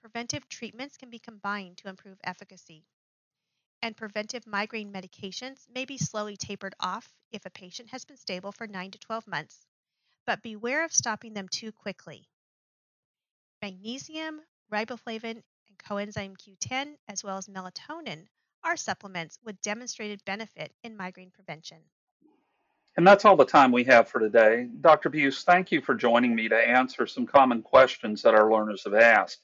Preventive 0.00 0.48
treatments 0.48 0.96
can 0.96 1.10
be 1.10 1.18
combined 1.18 1.78
to 1.78 1.88
improve 1.88 2.18
efficacy. 2.24 2.84
And 3.82 3.96
preventive 3.96 4.46
migraine 4.46 4.92
medications 4.92 5.66
may 5.72 5.84
be 5.84 5.98
slowly 5.98 6.36
tapered 6.36 6.74
off 6.80 7.12
if 7.30 7.46
a 7.46 7.50
patient 7.50 7.90
has 7.90 8.04
been 8.04 8.16
stable 8.16 8.52
for 8.52 8.66
9 8.66 8.90
to 8.90 8.98
12 8.98 9.26
months, 9.26 9.66
but 10.26 10.42
beware 10.42 10.84
of 10.84 10.92
stopping 10.92 11.34
them 11.34 11.48
too 11.48 11.72
quickly. 11.72 12.28
Magnesium, 13.62 14.40
riboflavin, 14.72 15.42
and 15.68 15.78
coenzyme 15.78 16.36
Q10, 16.36 16.94
as 17.08 17.22
well 17.22 17.36
as 17.36 17.48
melatonin, 17.48 18.26
are 18.64 18.76
supplements 18.76 19.38
with 19.44 19.60
demonstrated 19.62 20.24
benefit 20.24 20.72
in 20.82 20.96
migraine 20.96 21.30
prevention. 21.30 21.78
And 22.96 23.06
that's 23.06 23.24
all 23.24 23.36
the 23.36 23.44
time 23.44 23.72
we 23.72 23.84
have 23.84 24.08
for 24.08 24.18
today. 24.20 24.68
Dr. 24.80 25.10
Buse, 25.10 25.44
thank 25.44 25.70
you 25.70 25.82
for 25.82 25.94
joining 25.94 26.34
me 26.34 26.48
to 26.48 26.56
answer 26.56 27.06
some 27.06 27.26
common 27.26 27.62
questions 27.62 28.22
that 28.22 28.34
our 28.34 28.50
learners 28.50 28.84
have 28.84 28.94
asked. 28.94 29.42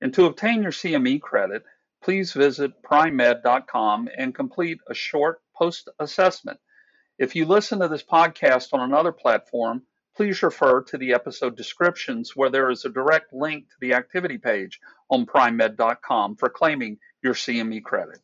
And 0.00 0.12
to 0.14 0.24
obtain 0.24 0.62
your 0.62 0.72
CME 0.72 1.20
credit, 1.20 1.64
please 2.04 2.34
visit 2.34 2.82
pri-med.com 2.82 4.10
and 4.18 4.34
complete 4.34 4.78
a 4.90 4.94
short 4.94 5.40
post 5.56 5.88
assessment. 5.98 6.60
If 7.18 7.34
you 7.34 7.46
listen 7.46 7.80
to 7.80 7.88
this 7.88 8.02
podcast 8.02 8.74
on 8.74 8.80
another 8.80 9.10
platform, 9.10 9.82
please 10.14 10.42
refer 10.42 10.82
to 10.82 10.98
the 10.98 11.14
episode 11.14 11.56
descriptions 11.56 12.36
where 12.36 12.50
there 12.50 12.70
is 12.70 12.84
a 12.84 12.90
direct 12.90 13.32
link 13.32 13.70
to 13.70 13.76
the 13.80 13.94
activity 13.94 14.36
page 14.36 14.80
on 15.08 15.24
pri-med.com 15.24 16.36
for 16.36 16.50
claiming 16.50 16.98
your 17.22 17.34
CME 17.34 17.82
credit. 17.82 18.20